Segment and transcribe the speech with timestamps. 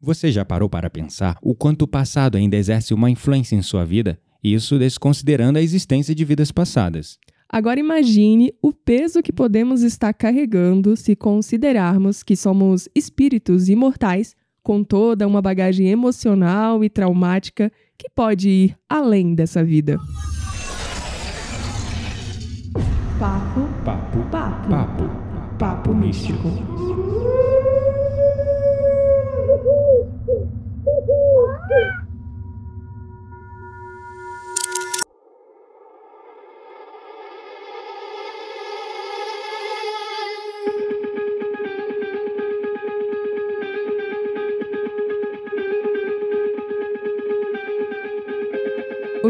[0.00, 3.84] Você já parou para pensar o quanto o passado ainda exerce uma influência em sua
[3.84, 4.16] vida?
[4.42, 7.18] Isso desconsiderando a existência de vidas passadas.
[7.48, 14.84] Agora imagine o peso que podemos estar carregando se considerarmos que somos espíritos imortais com
[14.84, 19.98] toda uma bagagem emocional e traumática que pode ir além dessa vida.
[23.18, 25.10] Papo, Papo, papo, papo,
[25.58, 27.57] papo místico.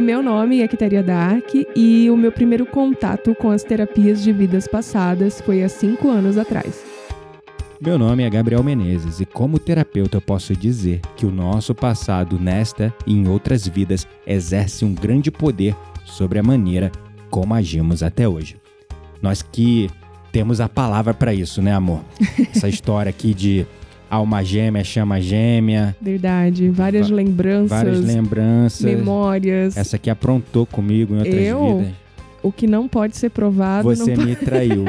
[0.08, 4.66] Meu nome é Quiteria Dark e o meu primeiro contato com as terapias de vidas
[4.66, 6.82] passadas foi há cinco anos atrás.
[7.78, 12.38] Meu nome é Gabriel Menezes e como terapeuta eu posso dizer que o nosso passado
[12.38, 16.90] nesta e em outras vidas exerce um grande poder sobre a maneira
[17.28, 18.56] como agimos até hoje.
[19.20, 19.90] Nós que
[20.32, 22.00] temos a palavra para isso, né, amor?
[22.56, 23.66] Essa história aqui de
[24.10, 28.80] alma gêmea, chama gêmea, Verdade, várias Va- lembranças, várias lembranças.
[28.80, 29.76] memórias.
[29.76, 31.78] Essa aqui aprontou comigo em outras Eu?
[31.78, 31.94] vidas.
[32.42, 33.88] O que não pode ser provado.
[33.88, 34.84] Você não, me traiu.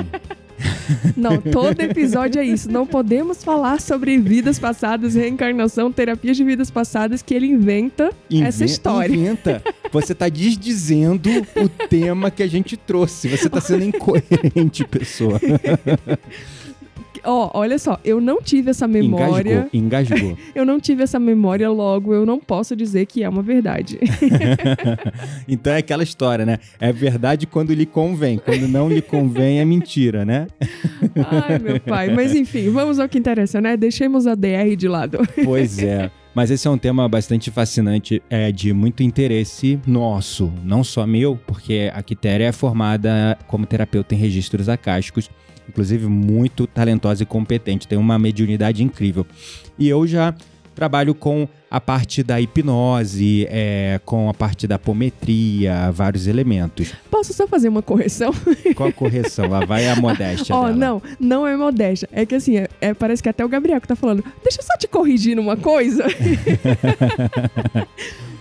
[1.18, 2.70] não, todo episódio é isso.
[2.72, 8.64] Não podemos falar sobre vidas passadas, reencarnação, terapias de vidas passadas que ele inventa essa
[8.66, 9.14] história.
[9.16, 9.64] Inventa.
[9.92, 13.28] Você tá desdizendo o tema que a gente trouxe.
[13.30, 15.40] Você tá sendo incoerente, pessoa.
[17.24, 19.68] Ó, olha só, eu não tive essa memória.
[19.74, 20.38] Engasgou, engasgou.
[20.56, 24.00] Eu não tive essa memória, logo eu não posso dizer que é uma verdade.
[25.48, 26.58] então é aquela história, né?
[26.80, 28.38] É verdade quando lhe convém.
[28.38, 30.48] Quando não lhe convém, é mentira, né?
[31.16, 32.14] Ai, meu pai.
[32.14, 33.78] Mas enfim, vamos ao que interessa, né?
[33.78, 35.20] Deixemos a DR de lado.
[35.46, 36.12] Pois é.
[36.34, 41.40] Mas esse é um tema bastante fascinante, é de muito interesse nosso, não só meu,
[41.48, 45.30] porque a Quitéria é formada como terapeuta em registros acásticos,
[45.68, 49.26] inclusive muito talentosa e competente, tem uma mediunidade incrível.
[49.78, 50.34] E eu já
[50.80, 56.94] trabalho com a parte da hipnose, é, com a parte da apometria, vários elementos.
[57.12, 58.32] Posso só fazer uma correção?
[58.78, 59.50] Qual a correção?
[59.50, 60.76] Lá vai a modéstia Ó, dela.
[60.78, 62.08] não, não é modéstia.
[62.14, 64.24] É que assim, é, é- parece que até o Gabriel que tá falando.
[64.42, 66.06] Deixa eu só te corrigir numa coisa.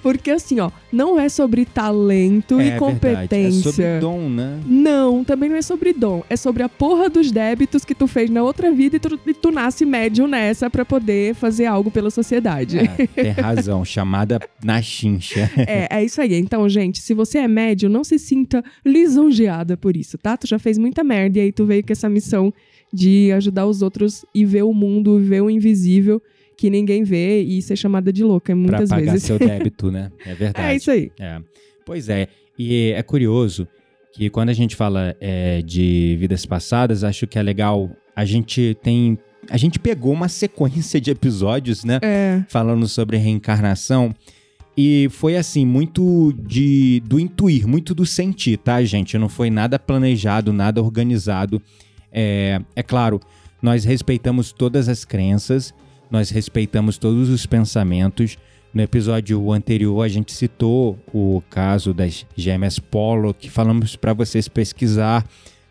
[0.02, 3.72] Porque assim, ó, não é sobre talento é e competência.
[3.72, 3.82] Verdade.
[3.82, 4.60] É sobre dom, né?
[4.66, 6.22] Não, também não é sobre dom.
[6.28, 9.34] É sobre a porra dos débitos que tu fez na outra vida e tu, e
[9.34, 12.78] tu nasce médium nessa pra poder fazer algo pela sociedade.
[12.78, 15.50] É, tem razão, chamada na chincha.
[15.56, 16.34] É, é isso aí.
[16.34, 20.36] Então, gente, se você é médium, não se sinta lisonjeada por isso, tá?
[20.36, 22.52] Tu já fez muita merda e aí tu veio com essa missão
[22.92, 26.22] de ajudar os outros e ver o mundo, ver o invisível
[26.58, 29.22] que ninguém vê e ser chamada de louca Pra muitas pagar vezes.
[29.22, 30.10] seu débito, né?
[30.26, 30.68] É verdade.
[30.68, 31.12] É isso aí.
[31.18, 31.38] É.
[31.86, 32.26] Pois é,
[32.58, 33.66] e é curioso
[34.12, 37.88] que quando a gente fala é, de vidas passadas, acho que é legal.
[38.14, 39.16] A gente tem.
[39.48, 42.00] A gente pegou uma sequência de episódios, né?
[42.02, 44.12] É, Falando sobre reencarnação.
[44.76, 49.16] E foi assim, muito de do intuir, muito do sentir, tá, gente?
[49.16, 51.62] Não foi nada planejado, nada organizado.
[52.12, 53.20] É, é claro,
[53.62, 55.72] nós respeitamos todas as crenças,
[56.10, 58.36] nós respeitamos todos os pensamentos.
[58.72, 64.46] No episódio anterior, a gente citou o caso das gêmeas Polo, que falamos para vocês
[64.46, 65.26] pesquisar.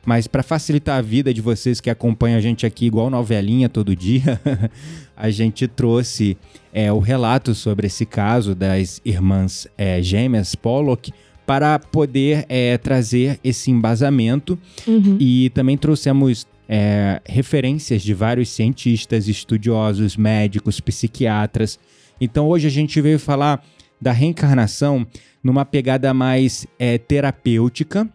[0.05, 3.93] Mas para facilitar a vida de vocês que acompanham a gente aqui igual novelinha todo
[3.93, 4.39] dia,
[5.17, 6.37] a gente trouxe
[6.71, 11.11] é, o relato sobre esse caso das irmãs é, gêmeas Pollock
[11.45, 15.17] para poder é, trazer esse embasamento uhum.
[15.19, 21.79] e também trouxemos é, referências de vários cientistas, estudiosos, médicos, psiquiatras.
[22.19, 23.63] Então hoje a gente veio falar
[24.01, 25.05] da reencarnação
[25.43, 28.07] numa pegada mais é, terapêutica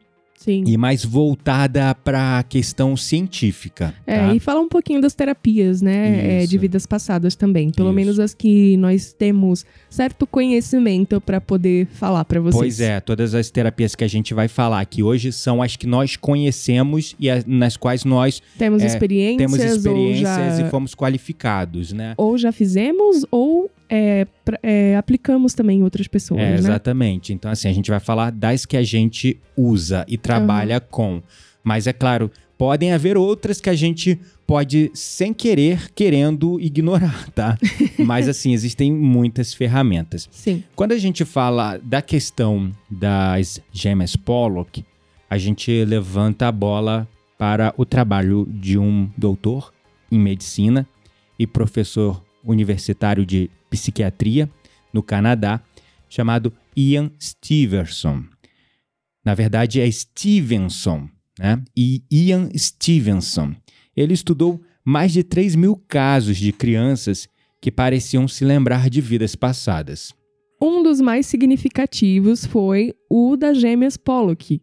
[0.45, 0.65] sim.
[0.67, 3.95] e mais voltada para a questão científica.
[4.07, 4.35] É, tá?
[4.35, 6.43] e falar um pouquinho das terapias, né?
[6.43, 7.71] é, de vidas passadas também.
[7.71, 7.95] Pelo Isso.
[7.97, 12.59] menos as que nós temos certo conhecimento pra poder falar pra vocês.
[12.59, 15.87] Pois é, todas as terapias que a gente vai falar aqui hoje são as que
[15.87, 20.71] nós conhecemos e as, nas quais nós Temos É, experiências, temos experiências ou já, e
[20.71, 22.15] fomos qualificados, né?
[22.17, 24.27] ou já fizemos, ou é,
[24.63, 26.55] é, aplicamos também em outras pessoas, É, né?
[26.55, 27.35] exatamente.
[27.35, 31.23] Então, assim, a gente vai falar das que a gente usa e trabalha com.
[31.63, 37.59] Mas é claro, podem haver outras que a gente pode, sem querer, querendo ignorar, tá?
[37.99, 40.27] Mas, assim, existem muitas ferramentas.
[40.33, 40.65] Sim.
[40.75, 44.83] Quando a gente fala da questão das gêmeas Pollock,
[45.29, 47.07] a gente levanta a bola
[47.37, 49.71] para o trabalho de um doutor
[50.11, 50.87] em medicina
[51.39, 54.49] e professor universitário de psiquiatria
[54.93, 55.61] no Canadá,
[56.09, 58.25] chamado Ian Stevenson.
[59.25, 61.09] Na verdade, é Stevenson,
[61.39, 61.63] né?
[61.75, 63.55] E Ian Stevenson.
[63.97, 67.27] Ele estudou mais de 3 mil casos de crianças
[67.61, 70.13] que pareciam se lembrar de vidas passadas.
[70.61, 74.61] Um dos mais significativos foi o das gêmeas Pollock.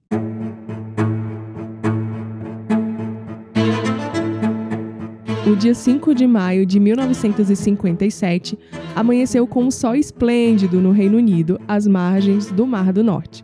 [5.49, 8.55] O dia 5 de maio de 1957
[8.95, 13.43] amanheceu com um sol esplêndido no Reino Unido, às margens do Mar do Norte.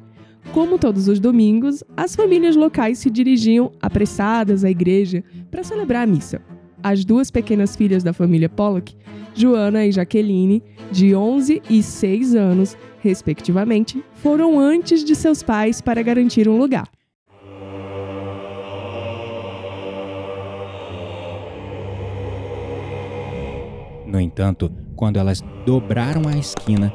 [0.53, 6.05] Como todos os domingos, as famílias locais se dirigiam apressadas à igreja para celebrar a
[6.05, 6.39] missa.
[6.83, 8.95] As duas pequenas filhas da família Pollock,
[9.33, 10.61] Joana e Jaqueline,
[10.91, 16.87] de 11 e 6 anos, respectivamente, foram antes de seus pais para garantir um lugar.
[24.15, 26.93] No entanto, quando elas dobraram a esquina,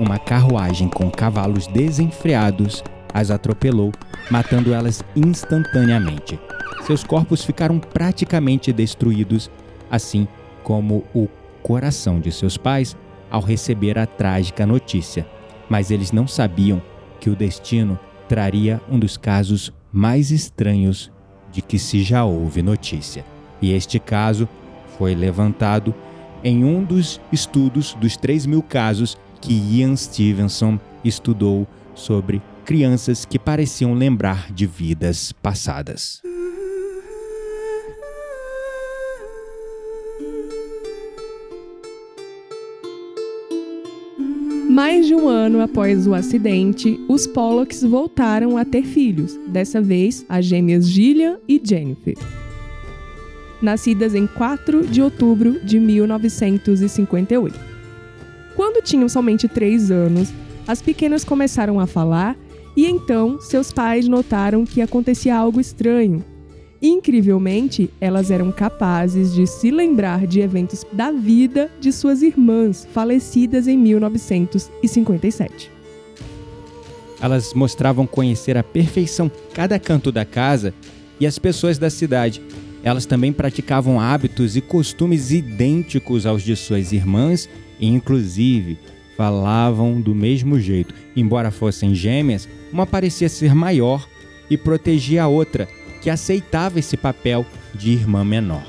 [0.00, 2.82] uma carruagem com cavalos desenfreados
[3.12, 3.92] as atropelou,
[4.30, 6.40] matando elas instantaneamente.
[6.86, 9.50] Seus corpos ficaram praticamente destruídos,
[9.90, 10.26] assim
[10.62, 11.28] como o
[11.62, 12.96] coração de seus pais
[13.30, 15.26] ao receber a trágica notícia.
[15.68, 16.80] Mas eles não sabiam
[17.20, 21.12] que o destino traria um dos casos mais estranhos
[21.52, 23.26] de que se já houve notícia.
[23.60, 24.48] E este caso
[24.98, 25.94] foi levantado
[26.42, 33.38] em um dos estudos dos 3 mil casos que Ian Stevenson estudou sobre crianças que
[33.38, 36.22] pareciam lembrar de vidas passadas.
[44.68, 50.26] Mais de um ano após o acidente, os Pollocks voltaram a ter filhos, dessa vez
[50.28, 52.16] as gêmeas Gillian e Jennifer
[53.64, 57.58] nascidas em 4 de outubro de 1958.
[58.54, 60.32] Quando tinham somente 3 anos,
[60.68, 62.36] as pequenas começaram a falar
[62.76, 66.24] e então seus pais notaram que acontecia algo estranho.
[66.80, 73.66] Incrivelmente, elas eram capazes de se lembrar de eventos da vida de suas irmãs, falecidas
[73.66, 75.72] em 1957.
[77.20, 80.74] Elas mostravam conhecer à perfeição cada canto da casa
[81.18, 82.42] e as pessoas da cidade,
[82.84, 87.48] elas também praticavam hábitos e costumes idênticos aos de suas irmãs
[87.80, 88.78] e, inclusive,
[89.16, 90.94] falavam do mesmo jeito.
[91.16, 94.06] Embora fossem gêmeas, uma parecia ser maior
[94.50, 95.66] e protegia a outra,
[96.02, 98.62] que aceitava esse papel de irmã menor.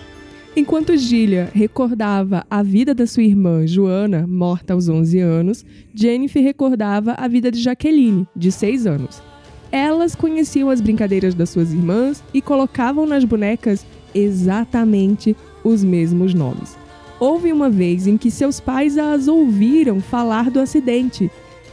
[0.56, 7.14] Enquanto Gília recordava a vida da sua irmã Joana, morta aos 11 anos, Jennifer recordava
[7.18, 9.22] a vida de Jaqueline, de 6 anos.
[9.70, 13.86] Elas conheciam as brincadeiras das suas irmãs e colocavam nas bonecas
[14.16, 16.78] exatamente os mesmos nomes.
[17.20, 21.30] Houve uma vez em que seus pais as ouviram falar do acidente,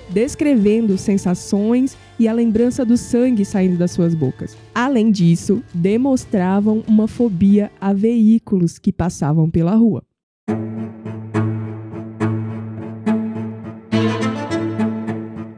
[0.08, 4.56] descrevendo sensações e a lembrança do sangue saindo das suas bocas.
[4.74, 10.02] Além disso, demonstravam uma fobia a veículos que passavam pela rua.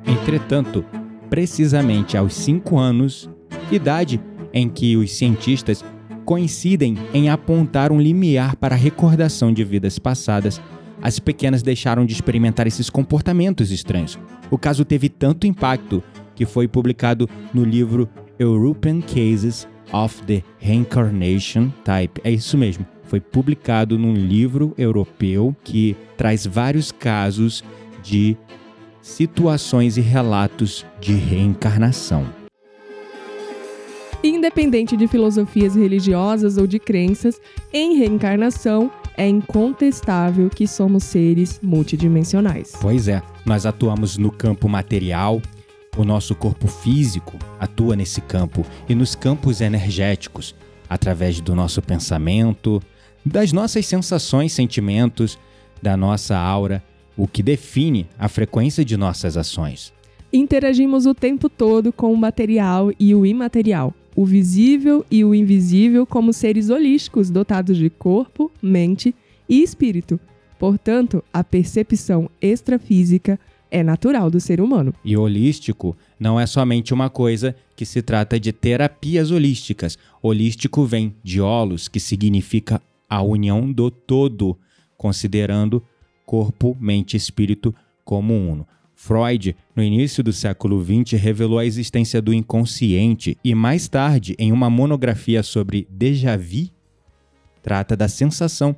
[0.06, 0.84] Entretanto,
[1.28, 3.28] precisamente aos 5 anos,
[3.70, 4.20] idade
[4.52, 5.84] em que os cientistas
[6.24, 10.60] coincidem em apontar um limiar para a recordação de vidas passadas,
[11.02, 14.18] as pequenas deixaram de experimentar esses comportamentos estranhos.
[14.50, 16.02] O caso teve tanto impacto
[16.34, 22.20] que foi publicado no livro European Cases of the Reincarnation Type.
[22.24, 22.86] É isso mesmo.
[23.04, 27.62] Foi publicado num livro europeu que traz vários casos
[28.02, 28.36] de
[29.02, 32.43] situações e relatos de reencarnação.
[34.24, 37.38] Independente de filosofias religiosas ou de crenças,
[37.70, 42.72] em reencarnação é incontestável que somos seres multidimensionais.
[42.80, 45.42] Pois é, nós atuamos no campo material,
[45.94, 50.54] o nosso corpo físico atua nesse campo e nos campos energéticos,
[50.88, 52.80] através do nosso pensamento,
[53.26, 55.38] das nossas sensações, sentimentos,
[55.82, 56.82] da nossa aura,
[57.14, 59.92] o que define a frequência de nossas ações.
[60.32, 66.06] Interagimos o tempo todo com o material e o imaterial, o visível e o invisível
[66.06, 69.14] como seres holísticos dotados de corpo, mente
[69.48, 70.18] e espírito.
[70.58, 73.38] Portanto, a percepção extrafísica
[73.70, 74.94] é natural do ser humano.
[75.04, 79.98] E holístico não é somente uma coisa que se trata de terapias holísticas.
[80.22, 82.80] Holístico vem de holos, que significa
[83.10, 84.56] a união do todo,
[84.96, 85.82] considerando
[86.24, 88.66] corpo, mente e espírito como uno.
[89.04, 94.50] Freud, no início do século XX, revelou a existência do inconsciente e, mais tarde, em
[94.50, 96.70] uma monografia sobre déjà vu,
[97.62, 98.74] trata da sensação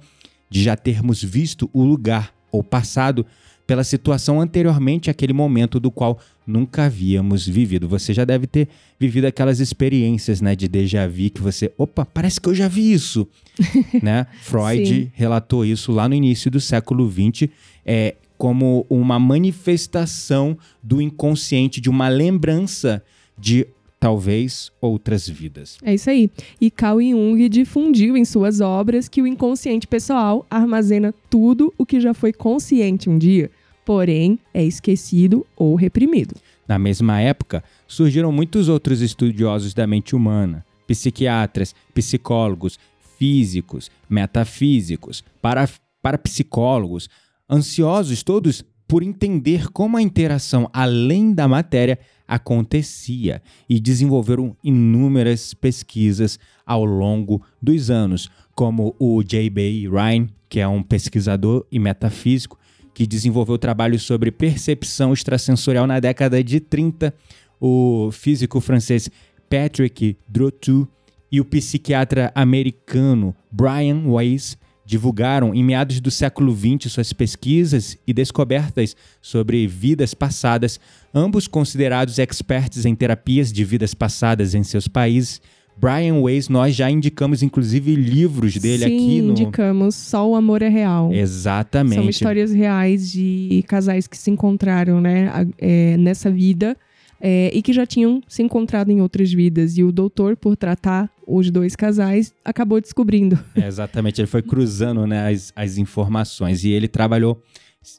[0.50, 3.25] de já termos visto o lugar ou passado
[3.68, 7.88] pela situação anteriormente àquele momento do qual nunca havíamos vivido.
[7.88, 8.68] Você já deve ter
[8.99, 12.92] vivido aquelas experiências, né, de déjà vu que você, opa, parece que eu já vi
[12.92, 13.28] isso,
[14.02, 14.26] né?
[14.42, 15.11] Freud Sim.
[15.14, 17.49] relatou isso lá no início do século XX,
[17.85, 23.02] é, como uma manifestação do inconsciente, de uma lembrança
[23.38, 23.66] de
[23.99, 25.78] talvez outras vidas.
[25.83, 26.31] É isso aí.
[26.61, 32.00] E Carl Jung difundiu em suas obras que o inconsciente pessoal armazena tudo o que
[32.00, 33.50] já foi consciente um dia,
[33.85, 36.35] porém é esquecido ou reprimido.
[36.69, 42.78] Na mesma época, surgiram muitos outros estudiosos da mente humana, psiquiatras, psicólogos,
[43.19, 45.69] físicos, metafísicos, para,
[46.02, 47.09] parapsicólogos,
[47.50, 56.38] ansiosos todos por entender como a interação além da matéria acontecia e desenvolveram inúmeras pesquisas
[56.65, 59.88] ao longo dos anos, como o J.B.
[59.88, 62.59] Ryan, que é um pesquisador e metafísico,
[62.95, 67.12] que desenvolveu trabalhos sobre percepção extrasensorial na década de 30,
[67.61, 69.11] o físico francês
[69.50, 70.88] Patrick Drotu
[71.31, 78.12] e o psiquiatra americano Brian Weiss divulgaram em meados do século XX suas pesquisas e
[78.14, 80.78] descobertas sobre vidas passadas,
[81.12, 85.43] ambos considerados experts em terapias de vidas passadas em seus países.
[85.78, 90.62] Brian Weiss, nós já indicamos inclusive livros dele Sim, aqui no indicamos Só o Amor
[90.62, 91.12] é Real.
[91.12, 91.97] Exatamente.
[91.97, 95.28] São histórias reais de casais que se encontraram né,
[95.59, 96.76] é, nessa vida
[97.20, 99.76] é, e que já tinham se encontrado em outras vidas.
[99.76, 103.38] E o doutor, por tratar os dois casais, acabou descobrindo.
[103.56, 107.42] É, exatamente, ele foi cruzando né, as, as informações e ele trabalhou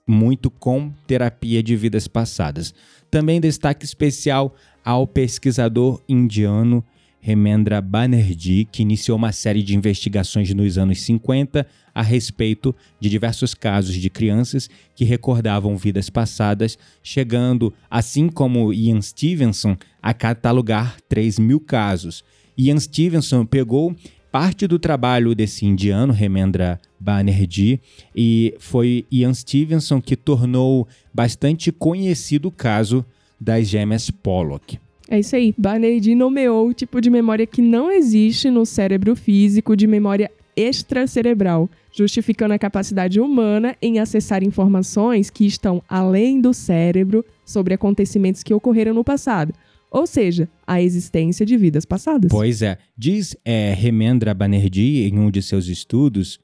[0.08, 2.74] muito com terapia de vidas passadas.
[3.10, 6.84] Também destaque especial ao pesquisador indiano
[7.20, 13.54] Remendra Banerjee, que iniciou uma série de investigações nos anos 50 a respeito de diversos
[13.54, 21.40] casos de crianças que recordavam vidas passadas, chegando, assim como Ian Stevenson, a catalogar 3
[21.40, 22.24] mil casos.
[22.58, 23.96] Ian Stevenson pegou
[24.32, 27.82] parte do trabalho desse indiano, Remendra Banerjee,
[28.16, 33.06] e foi Ian Stevenson que tornou bastante conhecido o caso
[33.40, 34.80] das gêmeas Pollock.
[35.10, 35.54] É isso aí.
[35.58, 41.70] Banerjee nomeou o tipo de memória que não existe no cérebro físico de memória extracerebral,
[41.92, 48.54] justificando a capacidade humana em acessar informações que estão além do cérebro sobre acontecimentos que
[48.54, 49.54] ocorreram no passado.
[49.90, 52.30] Ou seja, a existência de vidas passadas.
[52.30, 56.40] Pois é, diz é, Remendra Banerjee em um de seus estudos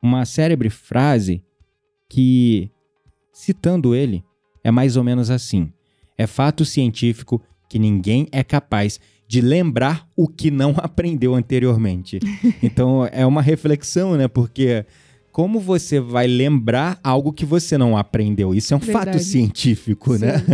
[0.00, 1.42] uma célebre frase
[2.08, 2.70] que,
[3.32, 4.22] citando ele,
[4.62, 5.72] é mais ou menos assim:
[6.16, 12.18] é fato científico que ninguém é capaz de lembrar o que não aprendeu anteriormente.
[12.62, 14.26] então é uma reflexão, né?
[14.26, 14.86] Porque
[15.30, 18.52] como você vai lembrar algo que você não aprendeu?
[18.52, 19.22] Isso é um fato Verdade.
[19.22, 20.38] científico, né?
[20.38, 20.44] Sim.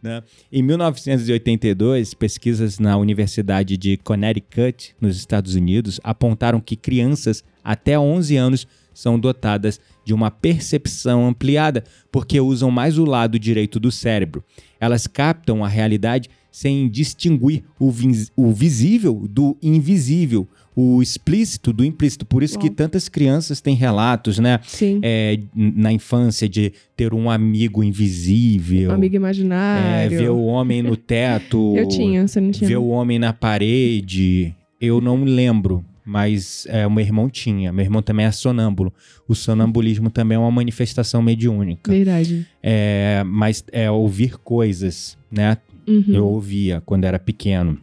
[0.02, 0.22] né?
[0.50, 8.36] Em 1982, pesquisas na Universidade de Connecticut, nos Estados Unidos, apontaram que crianças até 11
[8.36, 8.66] anos
[9.00, 14.42] são dotadas de uma percepção ampliada, porque usam mais o lado direito do cérebro.
[14.80, 21.84] Elas captam a realidade sem distinguir o, vis- o visível do invisível, o explícito do
[21.84, 22.24] implícito.
[22.26, 22.74] Por isso que Uau.
[22.74, 24.58] tantas crianças têm relatos, né?
[24.66, 24.98] Sim.
[25.02, 28.90] É, na infância de ter um amigo invisível.
[28.90, 30.18] Um amigo É, imaginário.
[30.18, 31.74] ver o homem no teto.
[31.76, 32.66] Eu tinha, você não tinha.
[32.68, 34.54] Ver o homem na parede.
[34.80, 37.70] Eu não lembro, mas é, o meu irmão tinha.
[37.70, 38.90] Meu irmão também é sonâmbulo.
[39.28, 41.92] O sonambulismo também é uma manifestação mediúnica.
[41.92, 42.46] Verdade.
[42.62, 45.58] É, mas é ouvir coisas, né?
[45.86, 46.04] Uhum.
[46.08, 47.78] Eu ouvia quando era pequeno.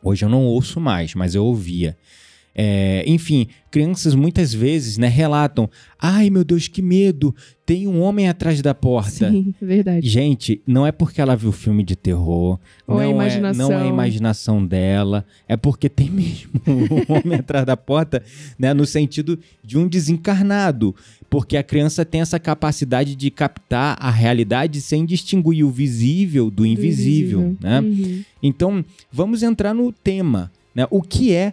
[0.00, 1.96] Hoje eu não ouço mais, mas eu ouvia.
[2.58, 5.68] É, enfim, crianças muitas vezes né, relatam:
[6.00, 7.34] ai meu Deus, que medo!
[7.66, 9.30] Tem um homem atrás da porta.
[9.30, 10.08] Sim, verdade.
[10.08, 13.66] Gente, não é porque ela viu filme de terror, Ou é não, imaginação.
[13.66, 18.22] É, não é a imaginação dela, é porque tem mesmo um homem atrás da porta,
[18.58, 20.94] né, no sentido de um desencarnado,
[21.28, 26.64] porque a criança tem essa capacidade de captar a realidade sem distinguir o visível do
[26.64, 27.80] invisível, né?
[27.80, 28.24] Uhum.
[28.42, 30.86] Então, vamos entrar no tema, né?
[30.90, 31.52] O que é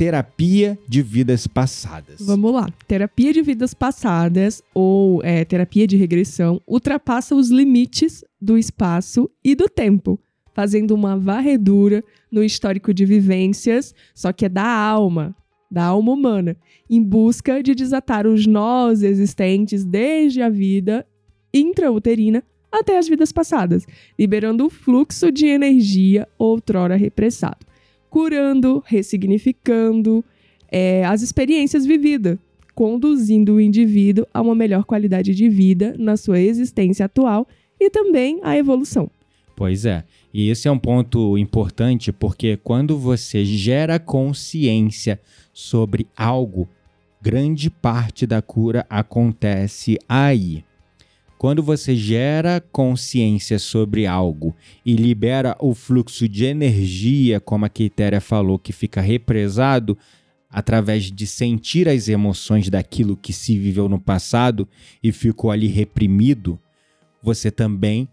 [0.00, 2.22] terapia de vidas passadas?
[2.22, 2.66] Vamos lá.
[2.88, 9.54] Terapia de vidas passadas ou é, terapia de regressão ultrapassa os limites do espaço e
[9.54, 10.18] do tempo,
[10.54, 12.02] fazendo uma varredura
[12.32, 15.36] no histórico de vivências, só que é da alma,
[15.70, 16.56] da alma humana,
[16.88, 21.06] em busca de desatar os nós existentes desde a vida
[21.52, 22.42] intrauterina
[22.72, 23.84] até as vidas passadas,
[24.18, 27.66] liberando o fluxo de energia outrora repressado,
[28.10, 30.24] curando, ressignificando,
[30.70, 32.36] é, as experiências vividas,
[32.74, 37.46] conduzindo o indivíduo a uma melhor qualidade de vida na sua existência atual
[37.78, 39.10] e também a evolução.
[39.56, 40.04] Pois é.
[40.32, 45.20] E esse é um ponto importante porque quando você gera consciência
[45.52, 46.68] sobre algo,
[47.20, 50.64] grande parte da cura acontece aí.
[51.40, 54.54] Quando você gera consciência sobre algo
[54.84, 59.96] e libera o fluxo de energia, como a Quitéria falou, que fica represado
[60.50, 64.68] através de sentir as emoções daquilo que se viveu no passado
[65.02, 66.60] e ficou ali reprimido,
[67.22, 68.06] você também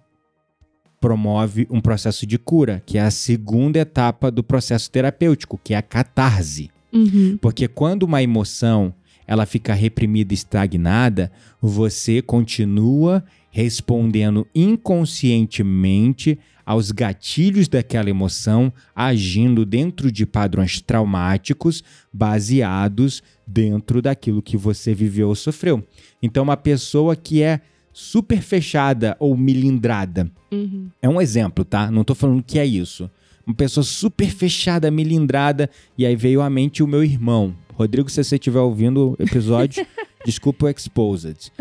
[1.02, 5.78] promove um processo de cura, que é a segunda etapa do processo terapêutico, que é
[5.78, 6.72] a catarse.
[6.94, 7.38] Uhum.
[7.42, 8.94] Porque quando uma emoção
[9.28, 11.32] ela fica reprimida, estagnada,
[11.62, 24.02] você continua respondendo inconscientemente aos gatilhos daquela emoção, agindo dentro de padrões traumáticos baseados dentro
[24.02, 25.82] daquilo que você viveu ou sofreu.
[26.22, 27.62] Então, uma pessoa que é
[27.94, 30.90] super fechada ou milindrada, Uhum.
[31.02, 31.90] é um exemplo, tá?
[31.90, 33.10] Não tô falando que é isso.
[33.46, 37.56] Uma pessoa super fechada, milindrada, e aí veio à mente o meu irmão.
[37.78, 39.86] Rodrigo, se você estiver ouvindo o episódio,
[40.26, 41.52] desculpa o Exposed.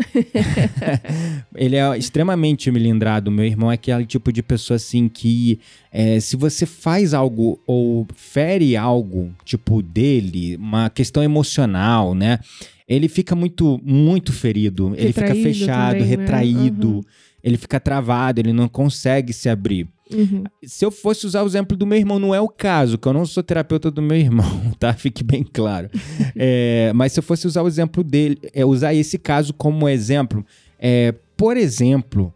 [1.55, 3.29] Ele é extremamente milindrado.
[3.29, 5.59] Meu irmão é aquele tipo de pessoa assim que,
[5.91, 12.39] é, se você faz algo ou fere algo, tipo dele, uma questão emocional, né?
[12.89, 14.95] Ele fica muito, muito ferido.
[14.97, 16.15] ele fica Retraído fechado, também, né?
[16.15, 16.89] retraído.
[16.95, 17.03] Uhum.
[17.43, 19.87] Ele fica travado, ele não consegue se abrir.
[20.13, 20.43] Uhum.
[20.63, 23.13] Se eu fosse usar o exemplo do meu irmão, não é o caso, que eu
[23.13, 24.93] não sou terapeuta do meu irmão, tá?
[24.93, 25.89] Fique bem claro.
[26.39, 30.45] É, mas se eu fosse usar o exemplo dele, é, usar esse caso como exemplo,
[30.77, 32.31] é, por exemplo,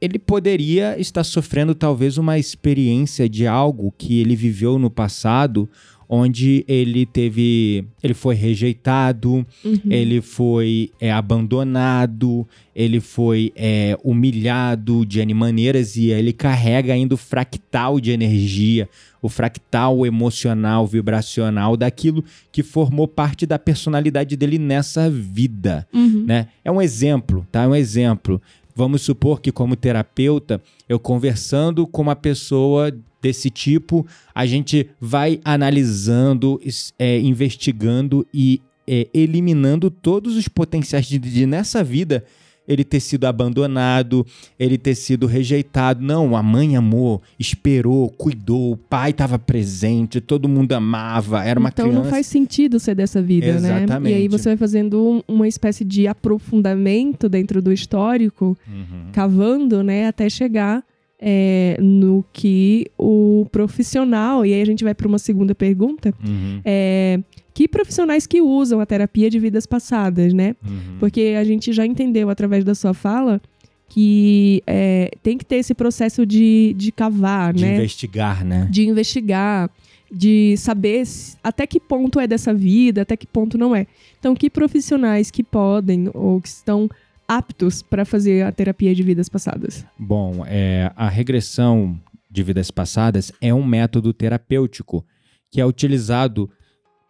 [0.00, 5.68] ele poderia estar sofrendo talvez uma experiência de algo que ele viveu no passado,
[6.08, 9.80] onde ele teve, ele foi rejeitado, Uhum.
[9.90, 17.14] ele foi é, abandonado, ele foi é, humilhado de N maneiras e ele carrega ainda
[17.14, 18.88] o fractal de energia,
[19.20, 26.24] o fractal emocional, vibracional daquilo que formou parte da personalidade dele nessa vida Uhum.
[26.26, 26.48] né?
[26.64, 27.62] É um exemplo, tá?
[27.64, 28.40] É um exemplo.
[28.74, 32.92] Vamos supor que, como terapeuta, eu conversando com uma pessoa
[33.26, 36.60] desse tipo, a gente vai analisando,
[36.98, 42.24] é, investigando e é, eliminando todos os potenciais de, de nessa vida
[42.68, 44.26] ele ter sido abandonado,
[44.58, 46.02] ele ter sido rejeitado.
[46.02, 51.68] Não, a mãe amou, esperou, cuidou, o pai estava presente, todo mundo amava, era uma
[51.68, 52.02] então criança.
[52.04, 53.84] não faz sentido ser dessa vida, né?
[53.84, 54.12] Exatamente.
[54.12, 59.10] E aí você vai fazendo um- uma espécie de aprofundamento dentro do histórico, Uhum.
[59.12, 60.82] cavando, né, até chegar
[61.18, 64.44] é, no que o profissional.
[64.44, 66.14] E aí a gente vai para uma segunda pergunta.
[66.24, 66.60] Uhum.
[66.64, 67.20] É,
[67.54, 70.54] que profissionais que usam a terapia de vidas passadas, né?
[70.64, 70.98] Uhum.
[71.00, 73.40] Porque a gente já entendeu através da sua fala
[73.88, 77.76] que é, tem que ter esse processo de, de cavar, de né?
[77.76, 78.68] investigar, né?
[78.70, 79.70] de investigar,
[80.10, 81.04] de saber
[81.42, 83.86] até que ponto é dessa vida, até que ponto não é.
[84.18, 86.88] Então, que profissionais que podem ou que estão
[87.28, 89.84] aptos para fazer a terapia de vidas passadas?
[89.98, 95.04] Bom, é, a regressão de vidas passadas é um método terapêutico
[95.50, 96.50] que é utilizado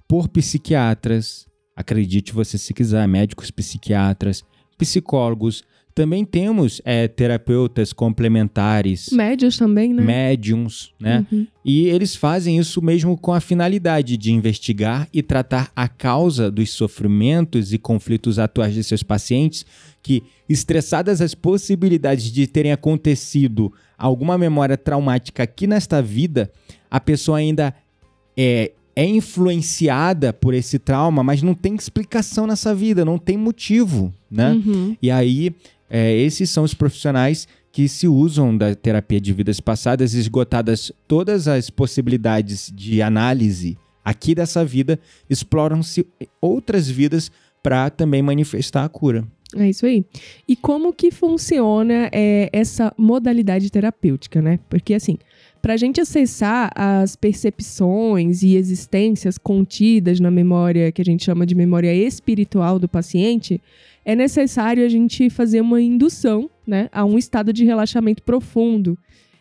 [0.09, 4.45] por psiquiatras, acredite você se quiser, médicos psiquiatras,
[4.79, 5.65] psicólogos.
[5.97, 10.03] Também temos é, terapeutas complementares, Médios também, né?
[10.03, 11.25] médiums, né?
[11.33, 11.47] Uhum.
[11.65, 16.69] E eles fazem isso mesmo com a finalidade de investigar e tratar a causa dos
[16.69, 19.65] sofrimentos e conflitos atuais de seus pacientes,
[20.03, 26.53] que, estressadas as possibilidades de terem acontecido alguma memória traumática aqui nesta vida,
[26.91, 27.75] a pessoa ainda
[28.37, 34.13] é, é influenciada por esse trauma, mas não tem explicação nessa vida, não tem motivo,
[34.31, 34.53] né?
[34.53, 34.95] Uhum.
[35.01, 35.55] E aí,
[35.89, 41.47] é, esses são os profissionais que se usam da terapia de vidas passadas, esgotadas todas
[41.47, 46.07] as possibilidades de análise aqui dessa vida, exploram-se
[46.41, 47.31] outras vidas
[47.63, 49.27] para também manifestar a cura.
[49.55, 50.05] É isso aí.
[50.49, 54.59] E como que funciona é, essa modalidade terapêutica, né?
[54.69, 55.19] Porque assim,
[55.63, 61.45] para a gente acessar as percepções e existências contidas na memória que a gente chama
[61.45, 63.61] de memória espiritual do paciente,
[64.07, 68.97] é necessário a gente fazer uma indução, né, a um estado de relaxamento profundo,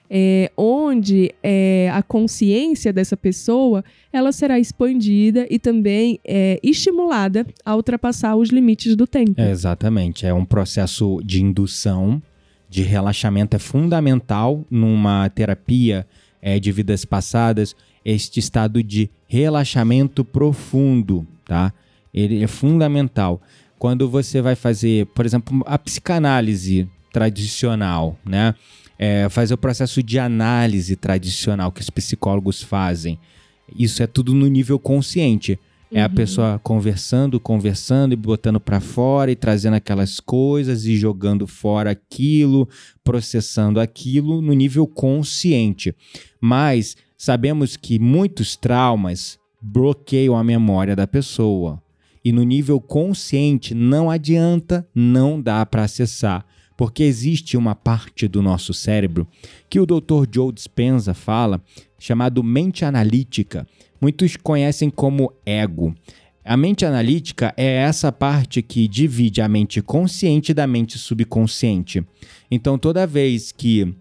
[0.10, 7.75] é, onde é, a consciência dessa pessoa ela será expandida e também é, estimulada a
[7.75, 9.39] ultrapassar os limites do tempo.
[9.39, 10.25] É, exatamente.
[10.25, 12.21] É um processo de indução,
[12.67, 13.56] de relaxamento.
[13.56, 16.08] É fundamental numa terapia
[16.41, 21.73] é, de vidas passadas este estado de relaxamento profundo, tá?
[22.13, 23.41] Ele é fundamental.
[23.86, 28.56] Quando você vai fazer, por exemplo, a psicanálise tradicional, né?
[28.98, 33.19] É, fazer o processo de análise tradicional que os psicólogos fazem.
[33.78, 35.60] Isso é tudo no nível consciente.
[35.93, 36.15] É a Uhum.
[36.15, 42.67] pessoa conversando, conversando e botando pra fora e trazendo aquelas coisas e jogando fora aquilo,
[43.04, 45.93] processando aquilo no nível consciente.
[46.41, 51.85] Mas sabemos que muitos traumas bloqueiam a memória da pessoa.
[52.25, 56.43] E no nível consciente não adianta, não dá para acessar,
[56.75, 59.27] porque existe uma parte do nosso cérebro
[59.69, 60.25] que o Dr.
[60.33, 61.63] Joe Dispenza fala,
[61.99, 63.67] chamado mente analítica.
[64.01, 65.93] Muitos conhecem como ego.
[66.43, 72.03] A mente analítica é essa parte que divide a mente consciente da mente subconsciente.
[72.49, 73.95] Então, toda vez que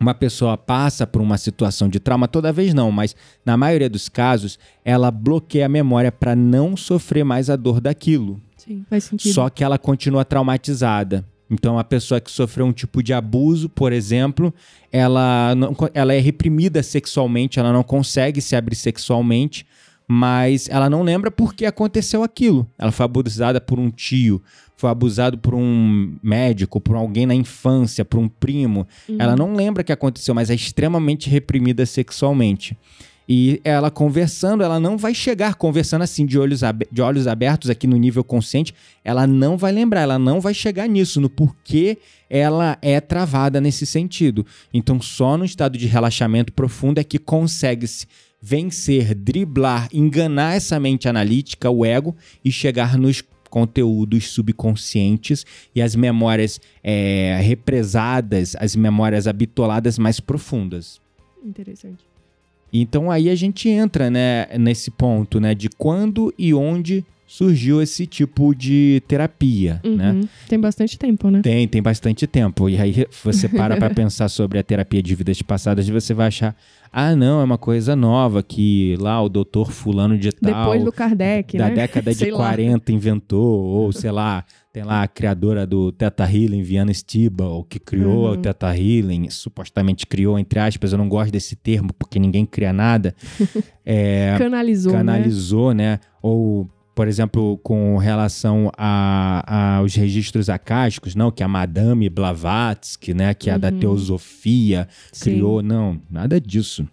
[0.00, 4.08] uma pessoa passa por uma situação de trauma, toda vez não, mas na maioria dos
[4.08, 8.40] casos, ela bloqueia a memória para não sofrer mais a dor daquilo.
[8.56, 9.32] Sim, faz sentido.
[9.32, 11.24] Só que ela continua traumatizada.
[11.50, 14.52] Então, a pessoa que sofreu um tipo de abuso, por exemplo,
[14.92, 19.66] ela, não, ela é reprimida sexualmente, ela não consegue se abrir sexualmente,
[20.08, 22.66] mas ela não lembra por que aconteceu aquilo.
[22.78, 24.42] Ela foi abusada por um tio,
[24.74, 28.88] foi abusado por um médico, por alguém na infância, por um primo.
[29.18, 32.74] Ela não lembra o que aconteceu, mas é extremamente reprimida sexualmente.
[33.28, 37.86] E ela conversando, ela não vai chegar conversando assim de olhos, de olhos abertos aqui
[37.86, 41.98] no nível consciente, ela não vai lembrar, ela não vai chegar nisso, no porquê
[42.30, 44.46] ela é travada nesse sentido.
[44.72, 48.06] Então, só no estado de relaxamento profundo é que consegue-se
[48.40, 55.96] vencer, driblar, enganar essa mente analítica, o ego, e chegar nos conteúdos subconscientes e as
[55.96, 61.00] memórias é, represadas, as memórias habitoladas mais profundas.
[61.44, 62.04] Interessante.
[62.72, 68.06] Então aí a gente entra, né, nesse ponto, né, de quando e onde surgiu esse
[68.06, 70.12] tipo de terapia, né?
[70.12, 70.28] Uhum.
[70.48, 71.42] Tem bastante tempo, né?
[71.42, 72.70] Tem, tem bastante tempo.
[72.70, 76.28] E aí você para pra pensar sobre a terapia de vidas passadas e você vai
[76.28, 76.56] achar,
[76.92, 80.92] ah, não, é uma coisa nova que lá o doutor fulano de tal Depois do
[80.92, 81.74] Kardec, da né?
[81.74, 82.38] década de Sei lá.
[82.38, 87.78] 40 inventou, ou sei lá, tem lá a criadora do Teta Healing, Viana Stibal, que
[87.78, 88.32] criou Uhum.
[88.32, 92.72] o Teta Healing, supostamente criou, entre aspas, eu não gosto desse termo porque ninguém cria
[92.72, 93.14] nada,
[93.84, 94.98] é, Canalizou, né?
[94.98, 96.00] canalizou, né?
[96.22, 96.68] Ou,
[96.98, 103.48] por exemplo, com relação a- aos registros acásticos, não, que a Madame Blavatsky, né, que
[103.48, 103.78] é a da Uhum.
[103.78, 105.30] teosofia, Sim.
[105.30, 106.84] criou, não, nada disso.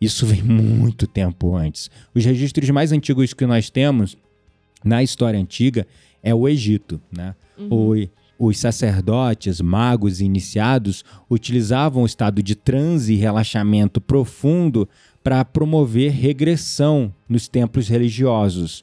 [0.00, 0.40] Isso vem
[0.88, 1.90] muito tempo antes.
[2.14, 4.16] Os registros mais antigos que nós temos
[4.82, 5.86] na história antiga
[6.22, 7.34] é o Egito, né?
[7.70, 7.92] O-
[8.38, 14.88] os sacerdotes, magos e iniciados utilizavam o estado de transe e relaxamento profundo
[15.22, 18.82] para promover regressão nos templos religiosos.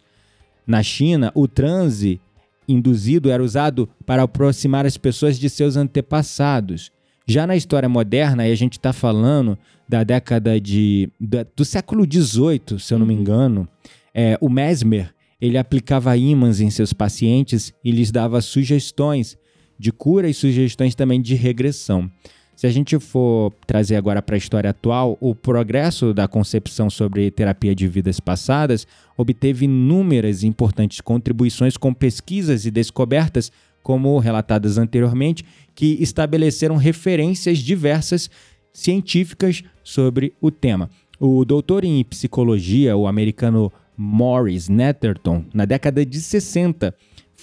[0.70, 2.22] Na China, o transe
[2.68, 6.92] induzido era usado para aproximar as pessoas de seus antepassados.
[7.26, 12.06] Já na história moderna, aí a gente está falando da década de, da- do século
[12.06, 13.68] XVIII, se eu não me engano,
[14.14, 19.38] é, o Mesmer ele aplicava ímãs em seus pacientes e lhes dava sugestões
[19.80, 22.12] de cura e sugestões também de regressão.
[22.60, 27.32] Se a gente for trazer agora para a história atual, o progresso da concepção sobre
[27.32, 33.50] terapia de vidas passadas obteve inúmeras e importantes contribuições com pesquisas e descobertas,
[33.82, 38.30] como relatadas anteriormente, que estabeleceram referências diversas
[38.74, 40.89] científicas sobre o tema.
[41.17, 46.93] O doutor em psicologia, o americano Morris Netterton, na década de 60,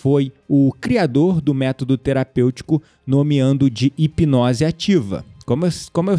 [0.01, 5.25] foi o criador do método terapêutico nomeando de hipnose ativa.
[5.47, 6.17] Como eu, como eu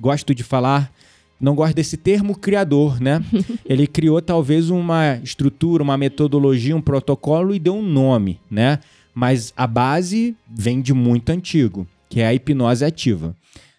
[0.00, 0.92] gosto de falar,
[1.40, 3.22] não gosto desse termo criador, né?
[3.64, 8.80] Ele criou talvez uma estrutura, uma metodologia, um protocolo e deu um nome, né?
[9.14, 13.36] Mas a base vem de muito antigo, que é a hipnose ativa.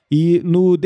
[0.10, 0.78] E no,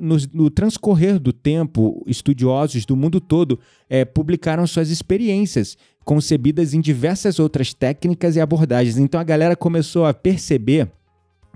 [0.00, 5.76] no- no transcorrer do tempo, estudiosos do mundo todo eh, publicaram suas experiências,
[6.06, 8.96] concebidas em diversas outras técnicas e abordagens.
[8.96, 10.88] Então a galera começou a perceber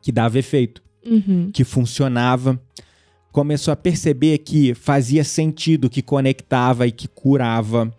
[0.02, 1.50] que dava efeito, Uhum.
[1.52, 2.60] que funcionava,
[3.32, 7.90] começou a perceber que fazia sentido, que conectava e que curava.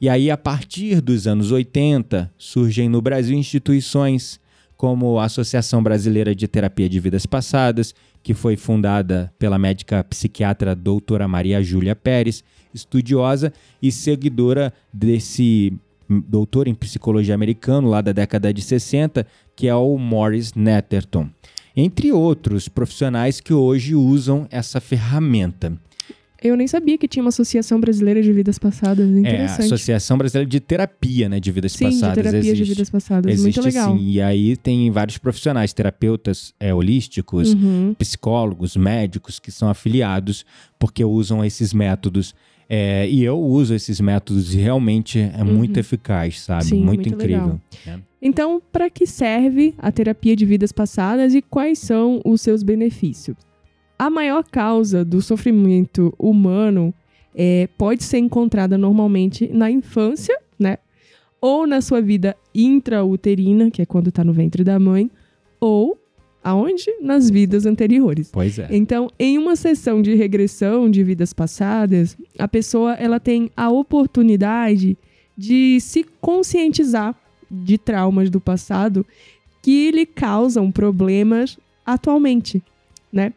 [0.00, 4.38] E aí, a partir dos anos 80, surgem no Brasil instituições
[4.76, 10.74] como a Associação Brasileira de Terapia de Vidas Passadas, que foi fundada pela médica psiquiatra
[10.74, 15.72] doutora Maria Júlia Pérez, estudiosa e seguidora desse
[16.08, 21.28] doutor em psicologia americano lá da década de 60, que é o Morris Netterton.
[21.76, 25.72] Entre outros profissionais que hoje usam essa ferramenta.
[26.42, 29.06] Eu nem sabia que tinha uma Associação Brasileira de Vidas Passadas.
[29.08, 29.62] É, a Interessante.
[29.64, 32.08] Associação Brasileira de Terapia, né, de Vidas Sim, Passadas.
[32.16, 32.64] de terapia existe.
[32.64, 33.32] de vidas passadas.
[33.32, 33.96] Existe Muito legal.
[33.96, 34.04] sim.
[34.04, 37.94] E aí tem vários profissionais, terapeutas é, holísticos, Uhum.
[37.98, 40.44] psicólogos, médicos que são afiliados
[40.78, 42.34] porque usam esses métodos.
[42.68, 46.64] É, e eu uso esses métodos e realmente é muito eficaz, sabe?
[46.64, 46.68] Uhum.
[46.68, 47.42] Sim, muito, muito incrível.
[47.42, 47.60] legal.
[47.86, 48.00] né?
[48.20, 53.36] Então, para que serve a terapia de vidas passadas e quais são os seus benefícios?
[53.98, 56.92] A maior causa do sofrimento humano
[57.34, 60.78] é, pode ser encontrada normalmente na infância, né?
[61.40, 65.10] Ou na sua vida intrauterina, que é quando está no ventre da mãe,
[65.60, 65.95] ou
[66.46, 66.84] aonde?
[67.02, 68.30] Nas vidas anteriores.
[68.32, 68.68] Pois é.
[68.70, 74.96] Então, em uma sessão de regressão de vidas passadas, a pessoa ela tem a oportunidade
[75.36, 77.16] de se conscientizar
[77.50, 79.04] de traumas do passado
[79.60, 82.62] que lhe causam problemas atualmente,
[83.12, 83.32] né?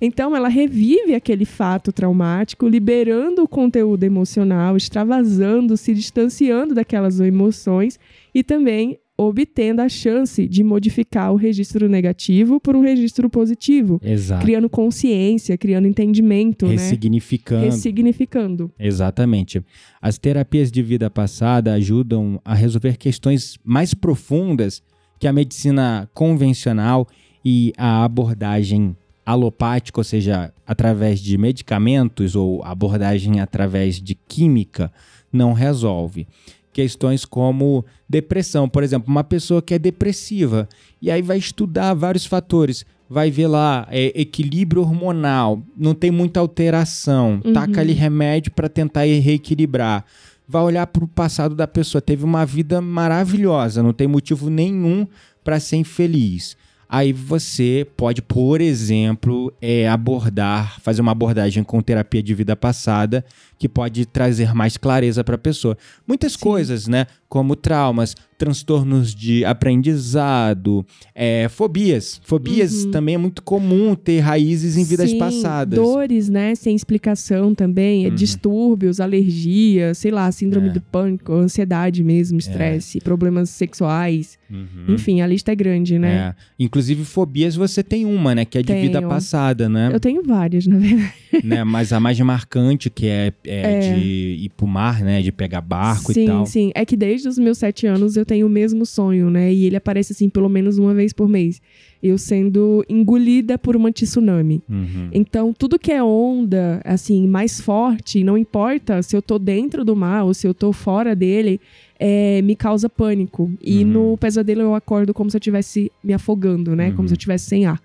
[0.00, 7.98] Então, ela revive aquele fato traumático, liberando o conteúdo emocional, extravasando, se distanciando daquelas emoções
[8.34, 14.44] e também obtendo a chance de modificar o registro negativo por um registro positivo Exato.
[14.44, 16.72] criando consciência, criando entendimento, né?
[16.72, 17.64] Ressignificando.
[17.64, 18.70] Ressignificando.
[18.78, 19.64] Exatamente.
[20.02, 24.82] As terapias de vida passada ajudam a resolver questões mais profundas
[25.18, 27.08] que a medicina convencional
[27.44, 34.92] e a abordagem alopática, ou seja, através de medicamentos ou abordagem através de química,
[35.32, 36.28] não resolve.
[36.76, 40.68] Questões como depressão, por exemplo, uma pessoa que é depressiva
[41.00, 46.38] e aí vai estudar vários fatores, vai ver lá é, equilíbrio hormonal, não tem muita
[46.38, 47.54] alteração, Uhum.
[47.54, 50.04] taca ali remédio para tentar reequilibrar.
[50.46, 55.06] Vai olhar para o passado da pessoa, teve uma vida maravilhosa, não tem motivo nenhum
[55.42, 56.58] para ser infeliz.
[56.88, 63.24] Aí você pode, por exemplo, é, abordar, fazer uma abordagem com terapia de vida passada,
[63.58, 65.76] que pode trazer mais clareza para a pessoa.
[66.06, 66.38] Muitas Sim.
[66.40, 67.06] coisas, né?
[67.28, 72.20] Como traumas, transtornos de aprendizado, é, fobias.
[72.24, 72.90] Fobias Uhum.
[72.90, 75.78] também é muito comum ter raízes em vidas Sim, passadas.
[75.78, 76.54] Dores, né?
[76.54, 78.14] Sem explicação também, é Uhum.
[78.14, 80.72] distúrbios, alergia, sei lá, síndrome É.
[80.72, 84.38] do pânico, ansiedade mesmo, estresse, problemas sexuais.
[84.50, 84.94] Uhum.
[84.94, 86.14] Enfim, a lista é grande, né?
[86.16, 86.34] É.
[86.58, 88.44] Inclusive, fobias você tem uma, né?
[88.44, 88.82] Que é de Tenho.
[88.82, 89.90] vida passada, né?
[89.92, 91.12] Eu tenho várias, na verdade.
[91.42, 91.64] né?
[91.64, 93.94] Mas a mais marcante, que é, é É.
[93.94, 94.00] de
[94.44, 95.20] ir pro mar, né?
[95.22, 96.46] De pegar barco sim, e tal.
[96.46, 96.70] sim.
[96.74, 99.50] É que desde os meus sete anos eu tenho o mesmo sonho, né?
[99.52, 101.62] E ele aparece assim pelo menos uma vez por mês.
[102.02, 104.62] Eu sendo engolida por uma tsunami.
[104.68, 105.08] Uhum.
[105.12, 109.96] Então, tudo que é onda, assim, mais forte, não importa se eu tô dentro do
[109.96, 111.58] mar ou se eu tô fora dele,
[111.98, 113.50] é, me causa pânico.
[113.62, 113.90] E Uhum.
[114.10, 116.90] no pesadelo eu acordo como se eu estivesse me afogando, né?
[116.90, 117.08] Como Uhum.
[117.08, 117.80] se eu estivesse sem ar.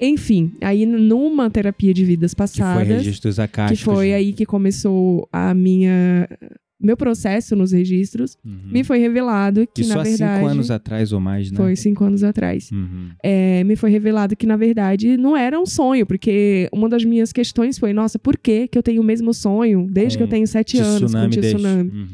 [0.00, 3.78] Enfim, aí numa terapia de vidas Que foi passadas, registros acásticos.
[3.78, 4.14] que foi né?
[4.16, 6.28] aí que começou a minha
[6.80, 8.58] meu processo nos registros, Uhum.
[8.72, 11.56] me foi revelado que Isso na há verdade cinco anos atrás ou mais, né?
[11.56, 13.10] foi cinco anos atrás Uhum.
[13.22, 17.32] é, me foi revelado que, na verdade, não era um sonho, porque uma das minhas
[17.32, 20.28] questões foi, nossa, por que, que eu tenho o mesmo sonho desde Com que eu
[20.30, 21.54] tenho sete anos com deste.
[21.54, 21.90] tsunami?
[21.90, 22.06] Uhum.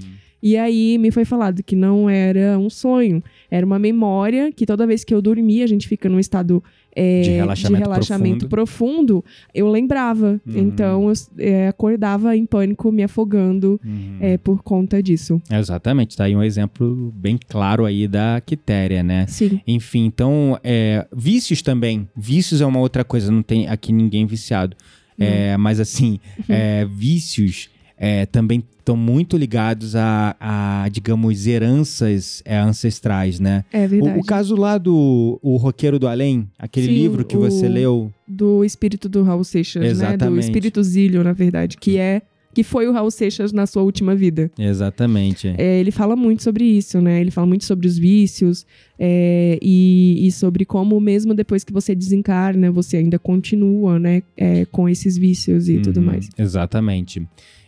[0.43, 4.87] E aí me foi falado que não era um sonho, era uma memória que toda
[4.87, 9.25] vez que eu dormia, a gente fica num estado é, De relaxamento relaxamento profundo.
[9.55, 10.41] eu lembrava.
[10.47, 10.59] Uhum.
[10.59, 14.17] Então eu é, acordava em pânico, me afogando Uhum.
[14.21, 15.41] é, por conta disso.
[15.51, 19.27] Exatamente, tá aí um exemplo bem claro aí da quitéria, né?
[19.29, 19.61] Sim.
[19.67, 22.09] Enfim, então, é, vícios também.
[22.17, 24.77] Vícios é uma outra coisa, não tem aqui ninguém viciado.
[25.19, 27.69] É, mas assim, é, vícios
[28.03, 33.63] é, também estão muito ligados a, a, digamos, heranças é, ancestrais, né?
[33.71, 34.19] É verdade.
[34.19, 37.71] O, o caso lá do o Roqueiro do Além, aquele Sim, livro que você o-
[37.71, 38.13] leu.
[38.27, 39.89] do espírito do Raul Seixas, né?
[39.89, 40.45] Do Exatamente.
[40.45, 44.51] espírito Zílio, na verdade, que é que foi o Raul Seixas na sua última vida.
[44.59, 45.55] Exatamente.
[45.57, 47.21] É, ele fala muito sobre isso, né?
[47.21, 48.67] Ele fala muito sobre os vícios
[48.99, 54.23] é, e, e sobre como mesmo depois que você desencarna, você ainda continua, né?
[54.37, 56.29] é, com esses vícios e tudo Uhum, mais.
[56.37, 57.25] Exatamente.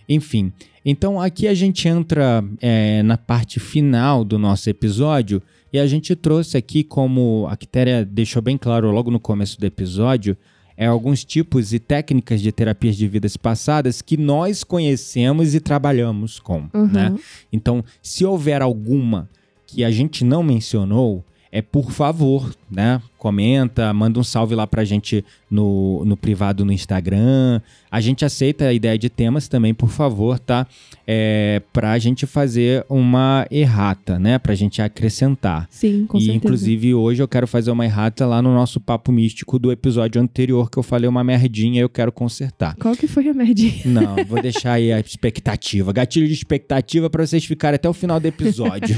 [0.08, 0.52] Enfim,
[0.84, 6.14] então aqui a gente entra é, na parte final do nosso episódio e a gente
[6.16, 10.36] trouxe aqui, como a Quitéria deixou bem claro logo no começo do episódio,
[10.76, 16.38] é, alguns tipos e técnicas de terapias de vidas passadas que nós conhecemos e trabalhamos
[16.38, 16.86] com, Uhum.
[16.88, 17.14] né?
[17.52, 19.28] Então, se houver alguma
[19.66, 23.00] que a gente não mencionou, é por favor, né?
[23.22, 27.60] Comenta, manda um salve lá pra gente no, no privado no Instagram.
[27.88, 30.66] A gente aceita a ideia de temas também, por favor, tá?
[31.06, 34.40] É, pra gente fazer uma errata, né?
[34.40, 35.68] Pra gente acrescentar.
[35.70, 36.36] Sim, com e certeza.
[36.36, 40.68] inclusive hoje eu quero fazer uma errata lá no nosso papo místico do episódio anterior
[40.68, 42.74] que eu falei uma merdinha e eu quero consertar.
[42.74, 43.82] Qual que foi a merdinha?
[43.86, 45.92] Não, vou deixar aí a expectativa.
[45.92, 48.96] Gatilho de expectativa pra vocês ficarem até o final do episódio.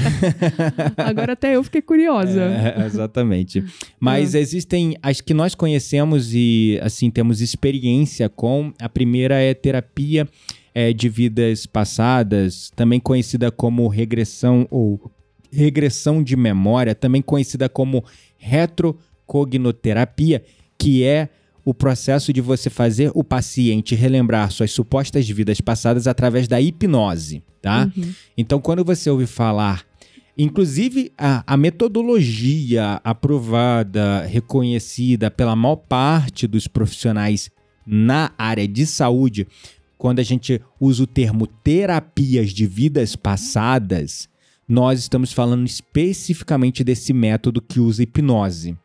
[0.97, 2.41] Agora até eu fiquei curiosa.
[2.41, 3.63] É, exatamente.
[3.99, 8.71] Mas existem as que nós conhecemos e assim temos experiência com.
[8.79, 10.27] A primeira é terapia
[10.73, 15.11] é, de vidas passadas, também conhecida como regressão ou
[15.51, 18.03] regressão de memória, também conhecida como
[18.37, 20.43] retrocognoterapia,
[20.77, 21.29] que é
[21.63, 27.41] o processo de você fazer o paciente relembrar suas supostas vidas passadas através da hipnose,
[27.61, 27.91] tá?
[27.97, 28.13] Uhum.
[28.37, 29.83] Então, quando você ouve falar,
[30.37, 37.49] inclusive a, a metodologia aprovada, reconhecida pela maior parte dos profissionais
[37.85, 39.47] na área de saúde,
[39.97, 44.27] quando a gente usa o termo terapias de vidas passadas,
[44.67, 48.75] nós estamos falando especificamente desse método que usa hipnose.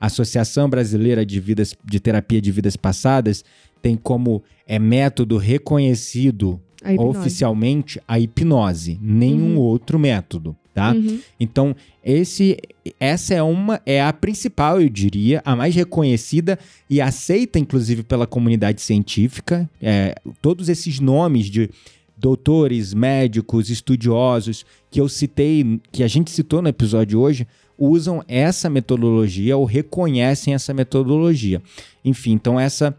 [0.00, 3.44] A Associação Brasileira de, vidas, de Terapia de Vidas Passadas
[3.80, 9.58] tem como é método reconhecido A oficialmente a hipnose, nenhum Uhum.
[9.58, 10.92] outro método, tá?
[10.92, 11.18] Uhum.
[11.40, 12.58] Então, esse,
[13.00, 16.58] essa é uma é a principal, eu diria, a mais reconhecida
[16.88, 19.68] e aceita, inclusive, pela comunidade científica.
[19.80, 21.70] É, todos esses nomes de
[22.14, 27.46] doutores, médicos, estudiosos que eu citei, que a gente citou no episódio hoje,
[27.78, 31.62] usam essa metodologia ou reconhecem essa metodologia.
[32.04, 32.94] Enfim, então essa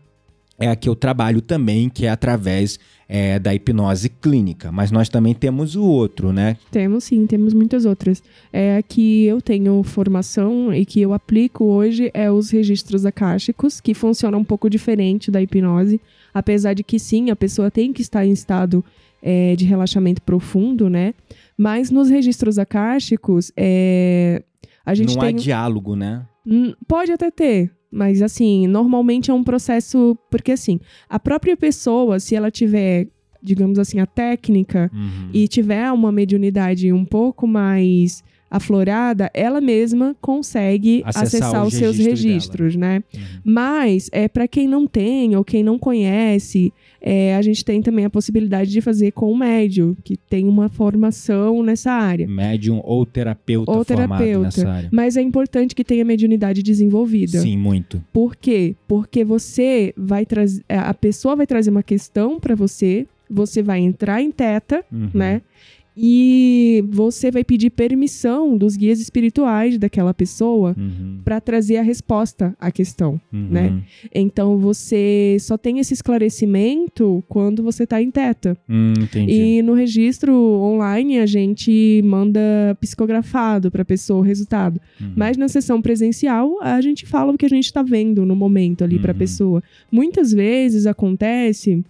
[0.59, 4.71] é a que eu trabalho também, que é através é, da hipnose clínica.
[4.71, 6.57] Mas nós também temos o outro, né?
[6.71, 8.21] Temos sim, temos muitas outras.
[8.51, 13.79] É a que eu tenho formação e que eu aplico hoje é os registros akáshicos,
[13.79, 16.01] que funcionam um pouco diferente da hipnose,
[16.33, 18.83] apesar de que sim, a pessoa tem que estar em estado
[19.21, 21.13] é, de relaxamento profundo, né?
[21.57, 24.43] Mas nos registros akáshicos, é,
[24.85, 26.25] a gente Não tem há diálogo, né?
[26.45, 30.17] Hum, Pode até ter, mas assim, normalmente é um processo.
[30.29, 33.07] Porque assim, a própria pessoa, se ela tiver,
[33.41, 35.29] digamos assim, a técnica Uhum.
[35.33, 41.79] e tiver uma mediunidade um pouco mais aflorada, ela mesma consegue Acessar acessar, os os
[41.79, 43.03] seus registros registros, né?
[43.13, 43.21] Uhum.
[43.43, 48.05] Mas é para quem não tem ou quem não conhece, é, a gente tem também
[48.05, 52.27] a possibilidade de fazer com o médio, que tem uma formação nessa área.
[52.27, 54.39] Médium ou terapeuta Ou terapeuta.
[54.45, 54.89] nessa área.
[54.91, 57.39] Mas é importante que tenha mediunidade desenvolvida.
[57.39, 58.03] Sim, muito.
[58.11, 58.75] Por quê?
[58.87, 60.63] Porque você vai trazer.
[60.67, 65.09] A pessoa vai trazer uma questão pra você, você vai entrar em teta, Uhum.
[65.13, 65.41] né?
[65.99, 71.21] E você vai pedir permissão dos guias espirituais daquela pessoa Uhum.
[71.25, 73.19] pra trazer a resposta à questão.
[73.33, 73.47] Uhum.
[73.49, 73.81] né?
[74.13, 78.57] Então você só tem esse esclarecimento quando você tá em teta.
[78.69, 79.31] Hum, entendi.
[79.33, 84.79] E no registro online a gente manda psicografado pra pessoa o resultado.
[85.01, 85.13] Uhum.
[85.15, 88.83] Mas na sessão presencial, a gente fala o que a gente tá vendo no momento
[88.83, 89.17] ali pra Uhum.
[89.19, 89.63] pessoa.
[89.91, 91.83] Muitas vezes acontece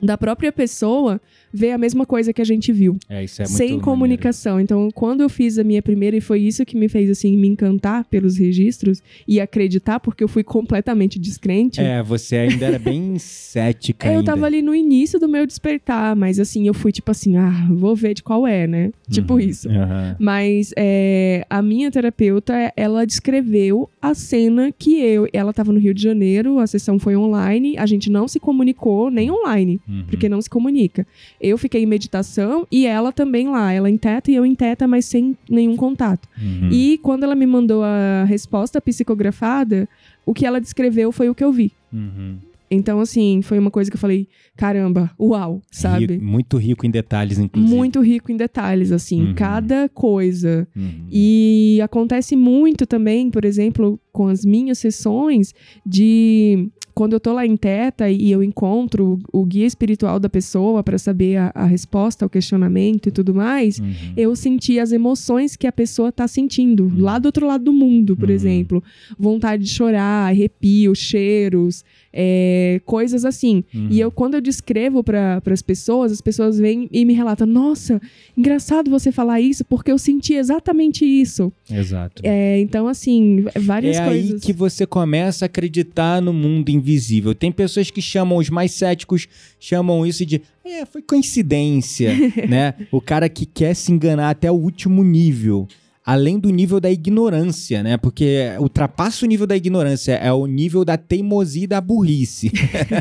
[0.00, 1.20] da própria pessoa
[1.52, 3.84] ver a mesma coisa que a gente viu, É, isso é muito sem maneiro.
[3.84, 4.60] comunicação.
[4.60, 7.48] Então, quando eu fiz a minha primeira, e foi isso que me fez assim me
[7.48, 11.80] encantar pelos registros e acreditar, porque eu fui completamente descrente.
[11.80, 14.32] É, você ainda era bem cética É, eu ainda.
[14.32, 17.94] tava ali no início do meu despertar, mas assim, eu fui tipo assim, ah, vou
[17.96, 18.90] ver de qual é, né?
[19.10, 19.40] Tipo Uhum.
[19.40, 19.68] isso.
[19.70, 20.16] Aham.
[20.18, 25.28] Mas é, a minha terapeuta, ela descreveu a cena que eu.
[25.32, 29.10] Ela tava no Rio de Janeiro, a sessão foi online, a gente não se comunicou,
[29.10, 30.04] nem online, Uhum.
[30.08, 31.06] porque não se comunica.
[31.40, 33.72] Eu fiquei em meditação e ela também lá.
[33.72, 36.28] Ela em teta e eu em teta, mas sem nenhum contato.
[36.40, 36.68] Uhum.
[36.72, 39.88] E quando ela me mandou a resposta psicografada,
[40.26, 41.72] o que ela descreveu foi o que eu vi.
[41.92, 42.36] Uhum.
[42.70, 46.04] Então, assim, foi uma coisa que eu falei, caramba, uau, sabe?
[46.14, 47.74] Rico- muito rico em detalhes, inclusive.
[47.74, 49.34] Muito rico em detalhes, assim, Uhum.
[49.34, 50.68] cada coisa.
[50.76, 51.06] Uhum.
[51.10, 55.54] E acontece muito também, por exemplo, com as minhas sessões,
[55.86, 56.68] de
[56.98, 60.98] quando eu tô lá em teta e eu encontro o guia espiritual da pessoa para
[60.98, 63.92] saber a, a resposta ao questionamento e tudo mais, Uhum.
[64.16, 67.00] eu senti as emoções que a pessoa tá sentindo, Uhum.
[67.00, 68.34] lá do outro lado do mundo, por Uhum.
[68.34, 68.82] exemplo.
[69.16, 73.62] Vontade de chorar, arrepios, cheiros, é, coisas assim.
[73.72, 73.88] Uhum.
[73.92, 78.00] E eu, quando eu descrevo para as pessoas, as pessoas vêm e me relatam: Nossa,
[78.36, 81.52] engraçado você falar isso, porque eu senti exatamente isso.
[81.70, 82.22] Exato.
[82.24, 84.32] É, então, assim, várias É coisas.
[84.34, 86.87] aí que você começa a acreditar no mundo invisível.
[87.34, 89.26] Tem pessoas que chamam, os mais céticos
[89.58, 92.12] chamam isso de é, foi coincidência,
[92.48, 92.74] né?
[92.92, 95.66] O cara que quer se enganar até o último nível.
[96.08, 97.98] Além do nível da ignorância, né?
[97.98, 102.50] Porque ultrapassa o nível da ignorância, é o nível da teimosia e da burrice.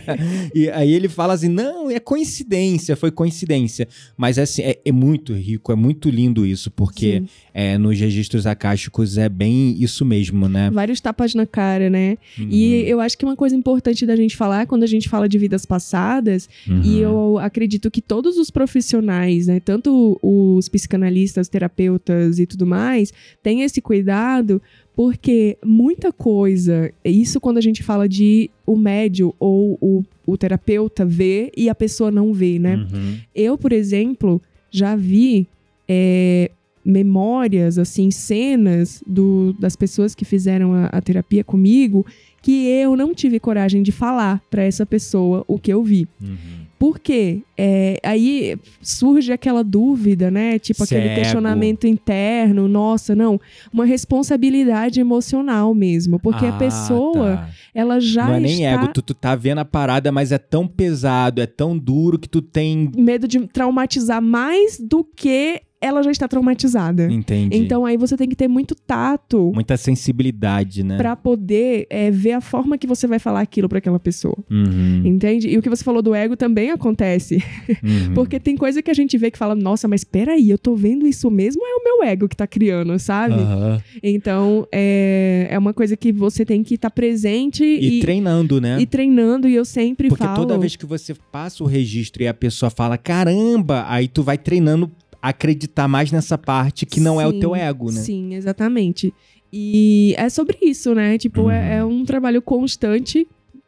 [0.53, 3.87] e aí ele fala assim: não, é coincidência, foi coincidência.
[4.17, 9.17] Mas assim, é, é muito rico, é muito lindo isso, porque é, nos registros acásticos
[9.17, 10.69] é bem isso mesmo, né?
[10.69, 12.17] Vários tapas na cara, né?
[12.37, 12.49] Uhum.
[12.51, 15.37] E eu acho que uma coisa importante da gente falar quando a gente fala de
[15.37, 16.81] vidas passadas, Uhum.
[16.83, 22.96] e eu acredito que todos os profissionais, né, tanto os psicanalistas, terapeutas e tudo mais,
[23.41, 24.61] têm esse cuidado,
[24.95, 31.05] porque muita coisa, isso quando a gente fala de o médio ou o, o terapeuta
[31.05, 32.75] ver e a pessoa não vê, né?
[32.75, 33.17] Uhum.
[33.35, 34.41] Eu, por exemplo,
[34.71, 35.47] já vi
[35.87, 36.51] é,
[36.83, 42.05] memórias, assim, cenas do, das pessoas que fizeram a, a terapia comigo
[42.41, 46.07] que eu não tive coragem de falar pra essa pessoa o que eu vi.
[46.21, 46.56] Uhum.
[46.79, 47.41] Por quê?
[47.57, 50.59] É, aí surge aquela dúvida, né?
[50.59, 51.15] Tipo aquele Cego.
[51.15, 52.67] questionamento interno.
[52.67, 53.39] Nossa, não.
[53.73, 56.19] Uma responsabilidade emocional mesmo.
[56.19, 57.49] Porque a Ah, pessoa, tá.
[57.73, 58.83] ela já Não é nem está...
[58.83, 62.29] ego, tu, tu tá vendo a parada, mas é tão pesado, é tão duro que
[62.29, 62.91] tu tem.
[62.95, 67.11] medo de traumatizar mais do que ela já está traumatizada.
[67.11, 67.55] Entendi.
[67.57, 70.97] Então aí você tem que ter muito tato Muita sensibilidade, né?
[70.97, 74.35] pra poder é, ver a forma que você vai falar aquilo pra aquela pessoa.
[74.49, 75.47] Uhum, Entende?
[75.49, 77.43] E o que você falou do ego também acontece.
[77.83, 78.13] uhum.
[78.15, 81.05] Porque tem coisa que a gente vê que fala, nossa, mas peraí, eu tô vendo
[81.05, 83.35] isso mesmo ou é o meu ego que tá criando, sabe?
[83.35, 83.81] Aham.
[84.01, 88.77] Então é, é uma coisa que você tem que estar presente E, e, treinando, né?
[88.79, 89.47] e treinando.
[89.47, 90.35] E eu sempre Porque falo.
[90.37, 94.37] toda vez que você passa o registro e a pessoa fala, caramba, aí tu vai
[94.37, 94.89] treinando
[95.29, 98.01] acreditar mais nessa parte que não é o Sim, teu ego, né?
[98.01, 99.13] Sim, exatamente.
[99.51, 101.17] E é sobre isso, né?
[101.17, 101.51] Tipo, Uhum.
[101.51, 103.27] é, é um trabalho constante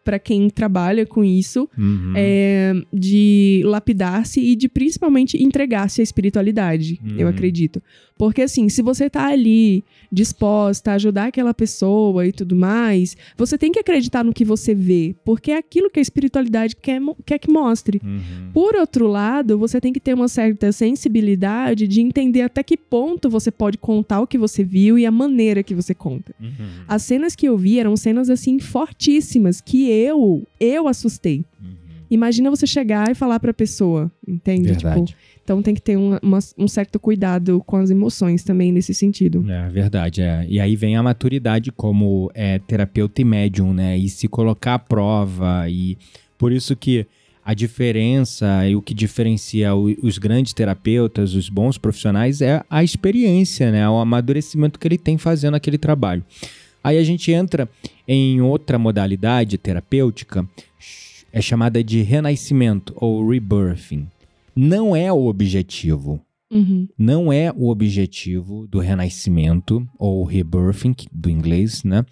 [0.10, 2.14] pra quem trabalha com isso, Uhum.
[2.16, 7.32] é, de lapidar-se e de principalmente entregar-se à espiritualidade, eu Uhum.
[7.32, 7.80] acredito.
[8.18, 9.82] Porque assim, se você tá ali
[10.12, 14.74] disposta a ajudar aquela pessoa e tudo mais, você tem que acreditar no que você
[14.76, 18.02] vê, porque é aquilo que a espiritualidade quer, quer que mostre.
[18.04, 18.52] Uhum.
[18.52, 23.30] Por outro lado, você tem que ter uma certa sensibilidade de entender até que ponto
[23.30, 26.34] você pode contar o que você viu e a maneira que você conta.
[26.42, 26.50] Uhum.
[26.90, 31.44] As cenas que eu vi eram cenas assim fortíssimas que eu, eu assustei.
[31.62, 31.76] Uhum.
[32.12, 34.70] Imagina você chegar e falar pra pessoa, entende?
[34.70, 35.06] Verdade.
[35.08, 38.94] Tipo, então tem que ter uma- uma- um certo cuidado com as emoções também nesse
[38.94, 39.46] sentido.
[39.50, 40.46] É verdade, é.
[40.48, 43.98] E aí vem a maturidade como é, terapeuta e médium, né?
[43.98, 45.68] E se colocar à prova.
[45.70, 45.98] E
[46.38, 47.06] por isso que
[47.46, 53.72] a diferença e o que diferencia os grandes terapeutas, os bons profissionais, é a experiência,
[53.72, 53.90] né?
[53.90, 56.24] O amadurecimento que ele tem fazendo aquele trabalho.
[56.84, 57.70] Aí a gente entra
[58.08, 60.48] em outra modalidade terapêutica,
[61.32, 64.08] é chamada de renascimento ou rebirthing.
[64.56, 66.22] Não é o objetivo
[66.52, 66.88] Uhum.
[66.98, 72.04] não é o objetivo do renascimento ou rebirthing do inglês, né?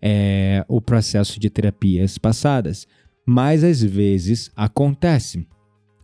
[0.00, 2.86] É o processo de terapias passadas,
[3.26, 5.44] mas às vezes acontece.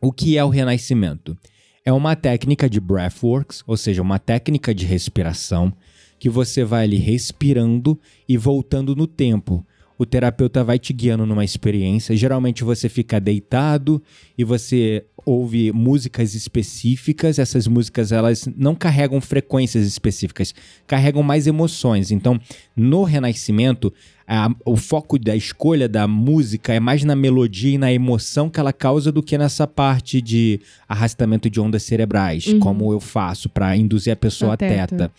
[0.00, 1.38] O que é o renascimento?
[1.84, 5.72] É uma técnica de breathworks, ou seja, uma técnica de respiração
[6.18, 7.98] que você vai ali respirando
[8.28, 9.64] e voltando no tempo.
[9.98, 12.14] O terapeuta vai te guiando numa experiência.
[12.14, 14.02] Geralmente você fica deitado
[14.36, 17.38] e você ouve músicas específicas.
[17.38, 20.54] Essas músicas elas não carregam frequências específicas,
[20.86, 22.10] carregam mais emoções.
[22.10, 22.38] Então,
[22.76, 23.90] no Renascimento,
[24.28, 28.60] a- o foco da escolha da música é mais na melodia e na emoção que
[28.60, 32.60] ela causa do que nessa parte de arrastamento de ondas cerebrais, Uhum.
[32.60, 34.86] como eu faço para induzir a pessoa A teta.
[34.88, 35.12] teta.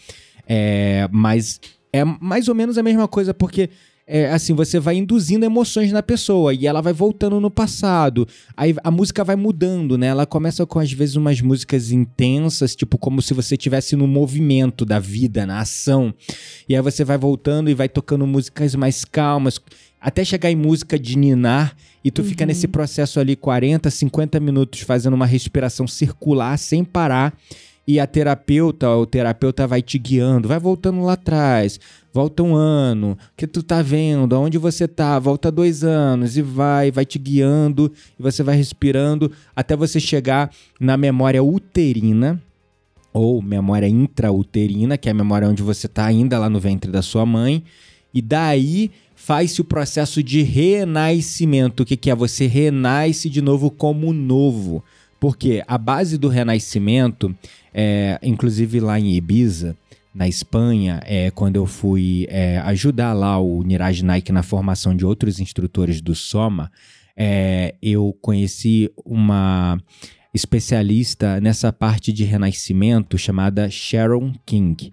[0.48, 1.60] É, mas
[1.92, 3.70] é mais ou menos a mesma coisa, porque
[4.10, 8.26] é, assim, você vai induzindo emoções na pessoa e ela vai voltando no passado.
[8.56, 10.08] Aí a música vai mudando, né?
[10.08, 14.86] Ela começa com, às vezes, umas músicas intensas, tipo, como se você estivesse no movimento
[14.86, 16.14] da vida, na ação.
[16.70, 19.60] E aí você vai voltando e vai tocando músicas mais calmas,
[20.00, 21.76] até chegar em música de ninar.
[22.02, 22.48] E tu fica Uhum.
[22.48, 27.38] nesse processo ali 40, 50 minutos fazendo uma respiração circular sem parar.
[27.88, 31.80] E a terapeuta, o terapeuta vai te guiando, vai voltando lá atrás,
[32.14, 36.42] volta um ano, o que tu tá vendo, aonde você tá, volta dois anos e
[36.42, 42.42] vai, vai te guiando, e você vai respirando até você chegar na memória uterina,
[43.14, 47.02] ou memória intrauterina, que é a memória onde você tá ainda lá no ventre da
[47.02, 47.64] sua mãe,
[48.14, 51.84] e daí faz-se o processo de renascimento.
[51.84, 52.16] Que, que é?
[52.16, 54.84] Você renasce de novo como novo.
[55.20, 57.36] Porque a base do renascimento,
[57.80, 59.78] é, inclusive lá em Ibiza,
[60.12, 65.06] na Espanha, é, quando eu fui é, ajudar lá o Niraj Naik na formação de
[65.06, 66.72] outros instrutores do Soma,
[67.16, 69.80] é, eu conheci uma
[70.34, 74.92] especialista nessa parte de renascimento chamada Sharon King.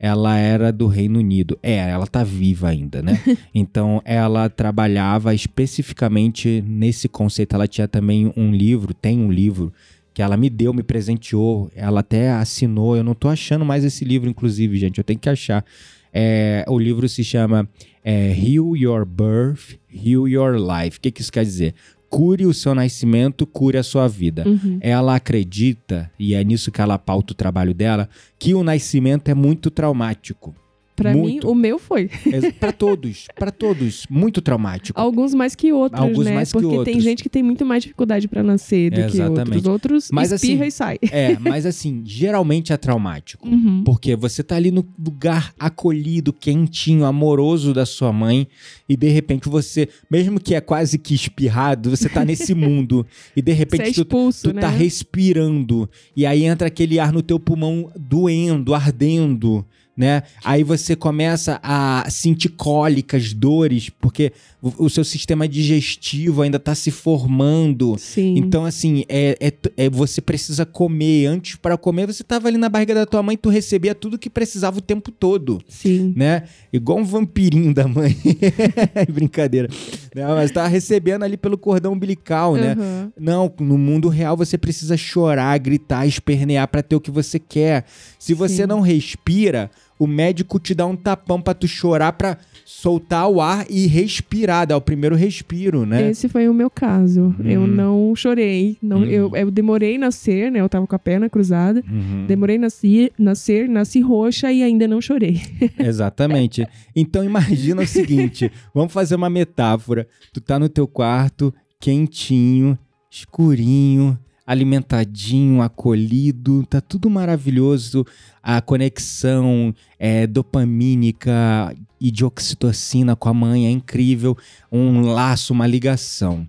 [0.00, 1.58] ela era do Reino Unido.
[1.62, 3.20] É, ela tá viva ainda, né?
[3.54, 7.54] então ela trabalhava especificamente nesse conceito.
[7.54, 9.70] Ela tinha também um livro, tem um livro
[10.14, 12.96] que ela me deu, me presenteou, ela até assinou.
[12.96, 14.98] Eu não tô achando mais esse livro, inclusive, gente.
[14.98, 15.64] Eu tenho que achar.
[16.12, 17.68] É, o livro se chama
[18.04, 20.98] é, Heal Your Birth, Heal Your Life.
[20.98, 21.74] O que, que isso quer dizer?
[22.10, 24.46] Cure o seu nascimento, cure a sua vida.
[24.46, 24.78] Uhum.
[24.82, 28.06] Ela acredita, e é nisso que ela pauta o trabalho dela,
[28.38, 30.54] que o nascimento é muito traumático.
[31.02, 31.46] Pra Muito.
[31.46, 32.08] mim, o meu foi.
[32.30, 34.98] É, para todos, para todos, muito traumático.
[35.00, 36.34] Alguns mais que outros, Alguns né?
[36.34, 37.02] mais que Porque tem outros.
[37.02, 39.66] gente que tem muito mais dificuldade pra nascer do que outros.
[39.66, 40.98] Outros Mas, espirra assim, e sai.
[41.10, 43.48] É, mas assim, geralmente é traumático.
[43.48, 43.82] Uhum.
[43.84, 48.46] Porque você tá ali no lugar acolhido, quentinho, amoroso da sua mãe,
[48.88, 53.42] e de repente você, mesmo que é quase que espirrado, você tá nesse mundo, e
[53.42, 54.60] de Você é repente tu, expulso, tu né?
[54.60, 59.64] tá respirando, e aí entra aquele ar no teu pulmão doendo, ardendo,
[59.96, 60.22] né?
[60.42, 64.32] Aí você começa a sentir cólicas, dores, porque
[64.62, 67.96] o, o seu sistema digestivo ainda tá se formando.
[67.98, 68.36] Sim.
[68.38, 71.26] Então, assim, é, é, é- você precisa comer.
[71.26, 74.30] Antes, para comer, você tava ali na barriga da tua mãe, tu recebia tudo que
[74.30, 76.14] precisava o tempo todo, Sim.
[76.16, 76.44] né?
[76.72, 78.16] Igual um vampirinho da mãe.
[79.12, 79.68] Brincadeira.
[80.14, 80.26] Né?
[80.26, 82.72] Mas tava recebendo ali pelo cordão umbilical, né?
[82.72, 83.12] Aham.
[83.18, 87.84] Não, no mundo real você precisa chorar, gritar, espernear pra ter o que você quer.
[88.18, 88.66] Se você Sim.
[88.66, 89.70] não respira,
[90.02, 94.66] o médico te dá um tapão pra tu chorar pra soltar o ar e respirar,
[94.66, 96.10] dar o primeiro respiro, né?
[96.10, 97.34] Esse foi o meu caso.
[97.44, 97.66] Eu Hum.
[97.66, 98.76] não chorei.
[98.82, 99.04] Não, Hum.
[99.04, 100.60] eu, eu demorei nascer, né?
[100.60, 101.82] Eu tava com a perna cruzada.
[101.88, 102.26] Uhum.
[102.26, 105.40] Demorei nascer, nascer, nasci roxa e ainda não chorei.
[105.78, 106.66] Exatamente.
[106.96, 110.08] Então imagina o seguinte, vamos fazer uma metáfora.
[110.32, 112.76] Tu tá no teu quarto, quentinho,
[113.10, 118.04] escurinho, alimentadinho, acolhido, tá tudo maravilhoso.
[118.42, 124.36] A conexão é, dopamínica e de oxitocina com a mãe é incrível,
[124.70, 126.46] um laço, uma ligação.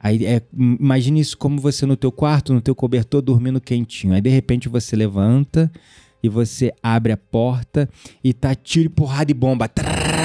[0.00, 4.14] Aí é, imagine isso como você no teu quarto, no teu cobertor, dormindo quentinho.
[4.14, 5.70] Aí de repente você levanta
[6.22, 7.88] e você abre a porta
[8.22, 9.68] e tá tiro, porrada e bomba.
[9.68, 10.23] Trrr,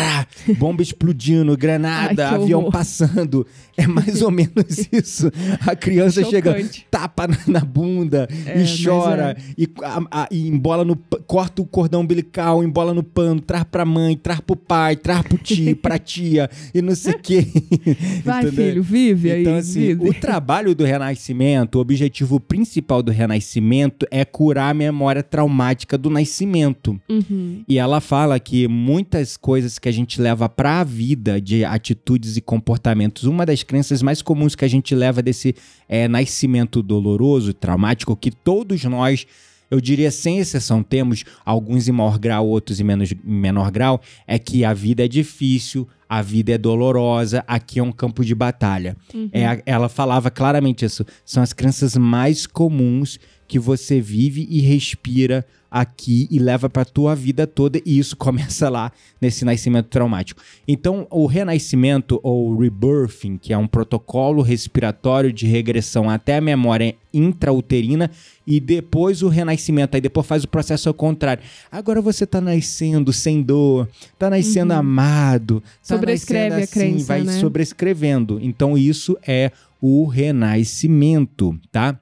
[0.58, 2.72] bomba explodindo, granada, Ai, avião horror.
[2.72, 3.46] passando.
[3.78, 5.32] É mais ou menos isso.
[5.66, 6.86] A criança chega, Chocante.
[6.92, 10.96] tapa na, na bunda É, e mas chora e, a- a- e embola no
[11.26, 15.38] corta o cordão umbilical, embola no pano, traz pra mãe, traz pro pai, traz pro
[15.38, 17.48] tio, pra tia e não sei o quê.
[18.26, 18.66] Vai, Entendeu?
[18.66, 19.42] filho, vive aí.
[19.42, 20.10] Então, assim, vive.
[20.10, 26.10] o trabalho do renascimento, o objetivo principal do renascimento é curar a memória traumática do
[26.10, 27.00] nascimento.
[27.10, 27.64] Uhum.
[27.68, 32.38] E ela fala que muitas coisas que a gente leva para a vida de atitudes
[32.38, 35.56] e comportamentos, uma das crenças mais comuns que a gente leva desse
[35.88, 39.26] é, nascimento doloroso, traumático, que todos nós,
[39.70, 44.02] eu diria sem exceção, temos alguns em maior grau, outros em, menos, em menor grau,
[44.28, 48.34] é que a vida é difícil, a vida é dolorosa, aqui é um campo de
[48.34, 48.98] batalha.
[49.14, 49.30] Uhum.
[49.32, 51.06] É, ela falava claramente isso.
[51.24, 53.20] São as crenças mais comuns
[53.50, 58.70] que você vive e respira aqui e leva para tua vida toda e isso começa
[58.70, 60.42] lá nesse nascimento traumático.
[60.68, 66.96] Então, o renascimento ou rebirthing, que é um protocolo respiratório de regressão até a memória
[67.12, 68.12] intrauterina
[68.46, 71.44] e depois o renascimento, aí depois faz o processo ao contrário.
[71.72, 77.24] Agora você tá nascendo sem dor, tá nascendo amado, tá Sobrescreve nascendo a crença, vai
[77.24, 77.40] né?
[77.40, 78.40] sobrescrevendo.
[78.42, 82.00] Então isso é o renascimento, tá?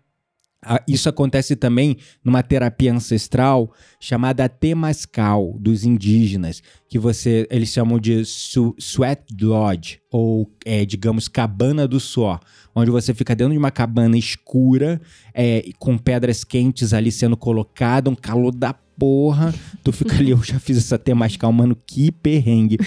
[0.87, 8.23] Isso acontece também numa terapia ancestral chamada Temascal dos indígenas, que você eles chamam de
[8.25, 12.39] su- sweat lodge ou é, digamos cabana do suor,
[12.75, 15.01] onde você fica dentro de uma cabana escura
[15.33, 19.53] é, com pedras quentes ali sendo colocada, um calor da porra.
[19.83, 22.77] Tu fica ali, eu já fiz essa Temascal, mano, que perrengue.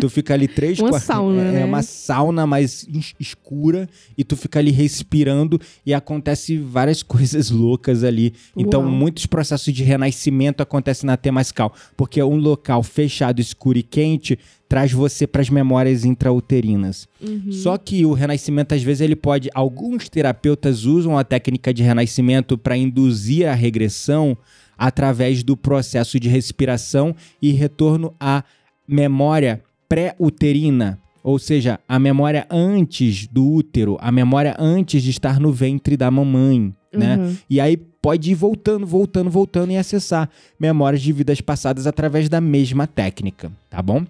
[0.00, 1.64] Tu fica ali três Uma quatro- sauna, é, né?
[1.64, 8.02] uma sauna mais es- escura e tu fica ali respirando e acontece várias coisas loucas
[8.04, 8.32] ali.
[8.56, 8.90] Então, Uau.
[8.90, 14.38] muitos processos de renascimento acontecem na Temascal, porque um local fechado, escuro e quente
[14.68, 17.08] traz você para as memórias intrauterinas.
[17.20, 17.50] Uhum.
[17.52, 19.48] Só que o renascimento, às vezes, ele pode.
[19.54, 24.36] Alguns terapeutas usam a técnica de renascimento para induzir a regressão
[24.78, 28.44] através do processo de respiração e retorno à
[28.86, 30.98] memória pré-uterina.
[31.22, 36.10] Ou seja, a memória antes do útero, a memória antes de estar no ventre da
[36.10, 37.16] mamãe, né?
[37.16, 37.36] Uhum.
[37.50, 42.40] E aí pode ir voltando, voltando, voltando e acessar memórias de vidas passadas através da
[42.40, 44.06] mesma técnica, tá bom?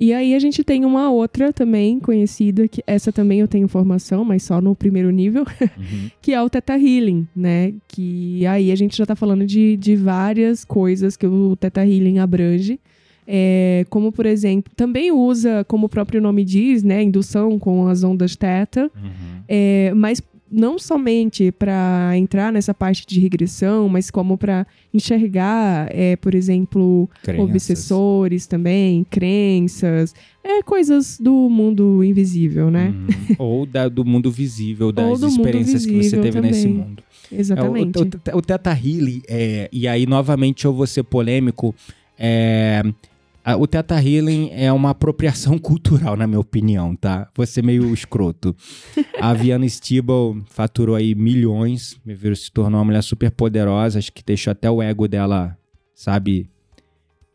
[0.00, 4.24] E aí a gente tem uma outra também conhecida, que essa também eu tenho formação,
[4.24, 5.44] mas só no primeiro nível,
[5.78, 6.10] Uhum.
[6.20, 7.72] que é o Theta Healing, né?
[7.86, 12.18] Que aí a gente já tá falando de, de várias coisas que o Theta Healing
[12.18, 12.80] abrange.
[13.24, 17.00] É, como, por exemplo, também usa, como o próprio nome diz, né?
[17.02, 18.90] Indução com as ondas Theta.
[18.96, 19.42] Uhum.
[19.46, 20.20] É, mas
[20.52, 27.08] não somente para entrar nessa parte de regressão, mas como para enxergar, é, por exemplo,
[27.22, 27.44] Crenças.
[27.44, 32.94] obsessores também, crenças, é coisas do mundo invisível, né?
[32.94, 33.36] Uhum.
[33.38, 36.76] Ou da- do mundo visível, das experiências que você visível teve nesse também.
[36.78, 37.02] mundo.
[37.32, 37.98] Exatamente.
[37.98, 41.74] É, o, o, o Teta Healing, é, e aí novamente eu vou ser polêmico,
[42.18, 42.82] é,
[43.58, 47.28] o Teta Healing é uma apropriação cultural, na minha opinião, tá?
[47.34, 48.54] Vou ser meio escroto.
[49.20, 51.98] A Viana Stibel faturou aí milhões,
[52.36, 55.56] se tornou uma mulher super poderosa, acho que deixou até o ego dela,
[55.94, 56.48] sabe,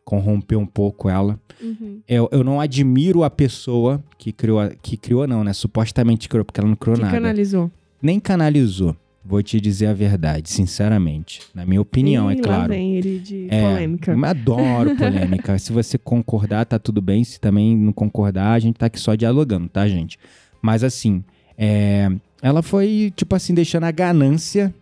[0.04, 1.38] corromper um pouco ela.
[1.60, 2.00] Uhum.
[2.08, 5.52] Eu, eu não admiro a pessoa que criou, que criou não, né?
[5.52, 7.70] Supostamente criou, porque ela não criou Que nada canalizou.
[8.00, 8.96] nem canalizou.
[9.28, 11.42] Vou te dizer a verdade, sinceramente.
[11.54, 12.68] Na minha opinião, Ih, é lá claro.
[12.72, 14.12] vem ele de É, polêmica.
[14.12, 15.58] eu adoro polêmica.
[15.58, 17.22] Se você concordar, tá tudo bem.
[17.24, 20.18] Se também não concordar, a gente tá aqui só dialogando, tá, gente?
[20.62, 21.22] Mas assim,
[21.58, 22.10] é,
[22.40, 24.74] ela foi, tipo assim, deixando a ganância.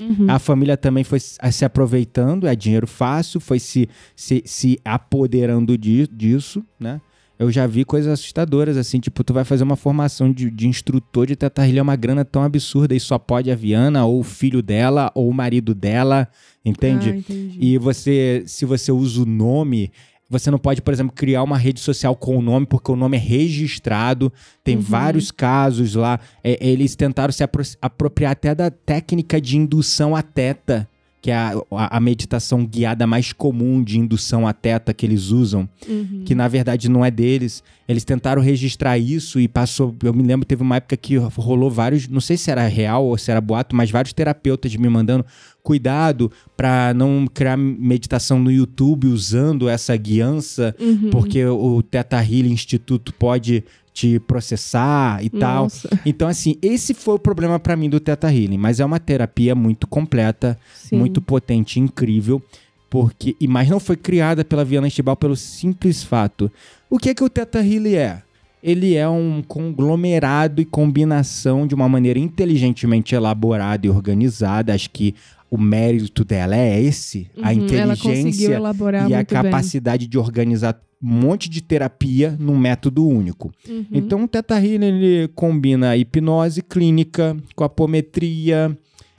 [0.00, 0.26] Uhum.
[0.30, 6.06] A família também foi se aproveitando, é dinheiro fácil, foi se, se, se apoderando di-
[6.10, 7.00] disso, né?
[7.40, 11.26] Eu já vi coisas assustadoras, assim, tipo, tu vai fazer uma formação de, de instrutor
[11.26, 14.60] de Teta é uma grana tão absurda e só pode a Viana, ou o filho
[14.62, 16.28] dela, ou o marido dela,
[16.62, 17.24] entende?
[17.30, 17.32] Ah.
[17.58, 19.90] E você, se você usa o nome,
[20.28, 23.16] você não pode, por exemplo, criar uma rede social com o nome, porque o nome
[23.16, 24.30] é registrado.
[24.62, 24.82] Tem Uhum.
[24.82, 26.20] vários casos lá.
[26.44, 30.86] É, eles tentaram se apro- apropriar até da técnica de indução a teta,
[31.22, 35.68] que é a, a- meditação guiada mais comum de indução a teta que eles usam
[35.88, 36.22] Uhum.
[36.24, 37.62] que na verdade não é deles.
[37.86, 39.94] Eles tentaram registrar isso e passou.
[40.02, 43.18] Eu me lembro, teve uma época que rolou vários, não sei se era real ou
[43.18, 45.26] se era boato, mas vários terapeutas me mandando
[45.62, 51.10] cuidado pra não criar meditação no YouTube usando essa guiança, Uhum.
[51.10, 53.62] porque o Teta Healing Instituto pode
[53.92, 55.64] te processar e tal.
[55.64, 58.98] Nossa, Então, assim, esse foi o problema pra mim do Teta Healing, mas é uma
[58.98, 60.96] terapia muito completa sim.
[60.96, 62.42] muito potente, incrível,
[62.88, 66.50] porque e mas não foi criada pela Viana Estibal pelo simples fato.
[66.88, 68.22] O que é que o Teta Healing é?
[68.62, 74.74] Ele é um conglomerado e combinação de uma maneira inteligentemente elaborada e organizada.
[74.74, 75.14] Acho que
[75.50, 79.24] o mérito dela é esse, a Uhum, conseguiu inteligência e a muito bem.
[79.24, 83.50] capacidade de organizar um monte de terapia num método único.
[83.68, 83.86] Uhum.
[83.90, 88.76] Então o Teta Healing ele combina a hipnose clínica com apometria,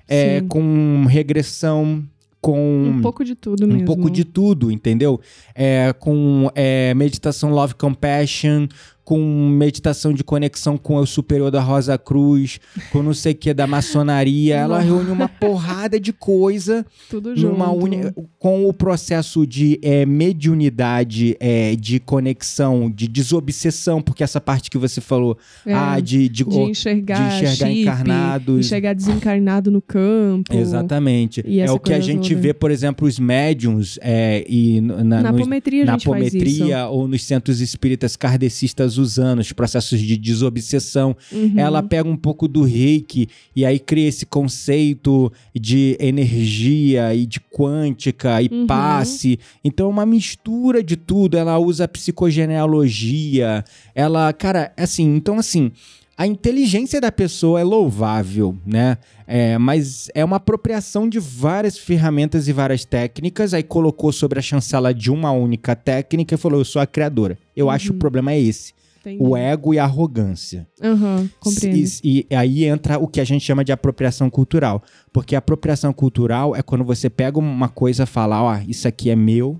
[0.07, 2.03] é, com regressão,
[2.39, 3.85] com um pouco de tudo um mesmo.
[3.85, 5.19] pouco de tudo, entendeu?
[5.53, 8.67] É, com é, meditação Love Compassion,
[9.03, 12.59] com meditação de conexão com o superior da Rosa Cruz,
[12.91, 14.55] com não sei o que da maçonaria.
[14.55, 17.51] Ela reúne uma porrada de coisa tudo junto.
[17.53, 24.39] numa uni- com o processo de é, mediunidade, é, de conexão, de desobsessão, porque essa
[24.41, 28.59] parte que você falou, É, ah, de, de, de enxergar, de enxergar chip, encarnados.
[28.65, 30.55] enxergar desencarnado no campo.
[30.55, 31.43] Exatamente.
[31.59, 32.41] É o que a gente toda.
[32.41, 37.23] vê, por exemplo, os médiums é, e na, Na nos- apometria na apometria ou nos
[37.23, 41.15] centros espíritas kardecistas usando os processos de desobsessão.
[41.31, 41.53] Uhum.
[41.57, 47.39] Ela pega um pouco do reiki e aí cria esse conceito de energia e de
[47.39, 48.67] quântica e Uhum.
[48.67, 49.39] passe.
[49.63, 51.37] Então é uma mistura de tudo.
[51.37, 53.63] Ela usa psicogenealogia.
[53.95, 55.71] Ela, cara, assim, então assim.
[56.17, 58.97] A inteligência da pessoa é louvável, né?
[59.25, 63.55] É, mas é uma apropriação de várias ferramentas e várias técnicas.
[63.55, 67.39] Aí colocou sobre a chancela de uma única técnica e falou: Eu sou a criadora.
[67.55, 68.71] Eu acho que o problema é esse:
[69.01, 69.17] Entendi.
[69.23, 70.67] o ego e a arrogância.
[70.81, 71.89] Aham, compreendo.
[72.03, 74.81] E, e aí entra o que a gente chama de apropriação cultural.
[75.11, 79.09] Porque a apropriação cultural é quando você pega uma coisa e fala, ó, isso aqui
[79.09, 79.59] é meu,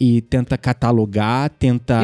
[0.00, 2.00] e tenta catalogar, tenta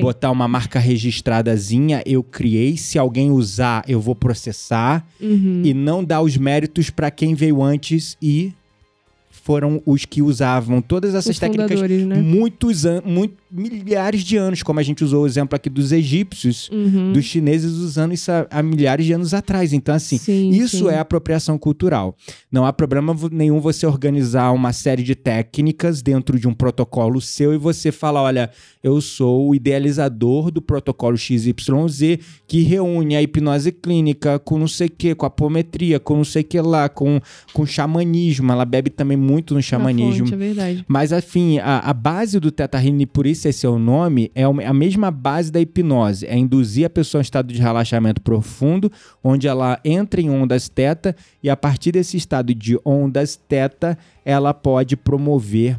[0.00, 5.62] botar uma marca registradazinha, eu criei, se alguém usar, eu vou processar, Uhum.
[5.64, 8.52] e não dar os méritos para quem veio antes e
[9.46, 12.16] foram os que usavam todas essas Os técnicas né?
[12.20, 17.12] muitos muito, milhares de anos, como a gente usou o exemplo aqui dos egípcios, Uhum.
[17.12, 19.72] dos chineses usando isso há, há milhares de anos atrás.
[19.72, 20.88] Então, assim, Sim, isso sim.
[20.88, 22.16] é apropriação cultural.
[22.50, 27.54] Não há problema nenhum você organizar uma série de técnicas dentro de um protocolo seu
[27.54, 28.50] e você falar: olha,
[28.82, 31.54] eu sou o idealizador do protocolo XYZ
[32.48, 36.24] que reúne a hipnose clínica com não sei o que, com a apometria, com não
[36.24, 37.20] sei o que lá, com,
[37.52, 38.50] com xamanismo.
[38.50, 40.26] Ela bebe também muito muito no xamanismo.
[40.26, 40.84] fonte, é verdade.
[40.88, 44.46] Mas, enfim, a, a base do Teta Healing, por isso esse é o nome, é
[44.48, 46.26] o- a mesma base da hipnose.
[46.26, 48.90] É induzir a pessoa a um estado de relaxamento profundo,
[49.22, 54.54] onde ela entra em ondas teta e a partir desse estado de ondas teta, ela
[54.54, 55.78] pode promover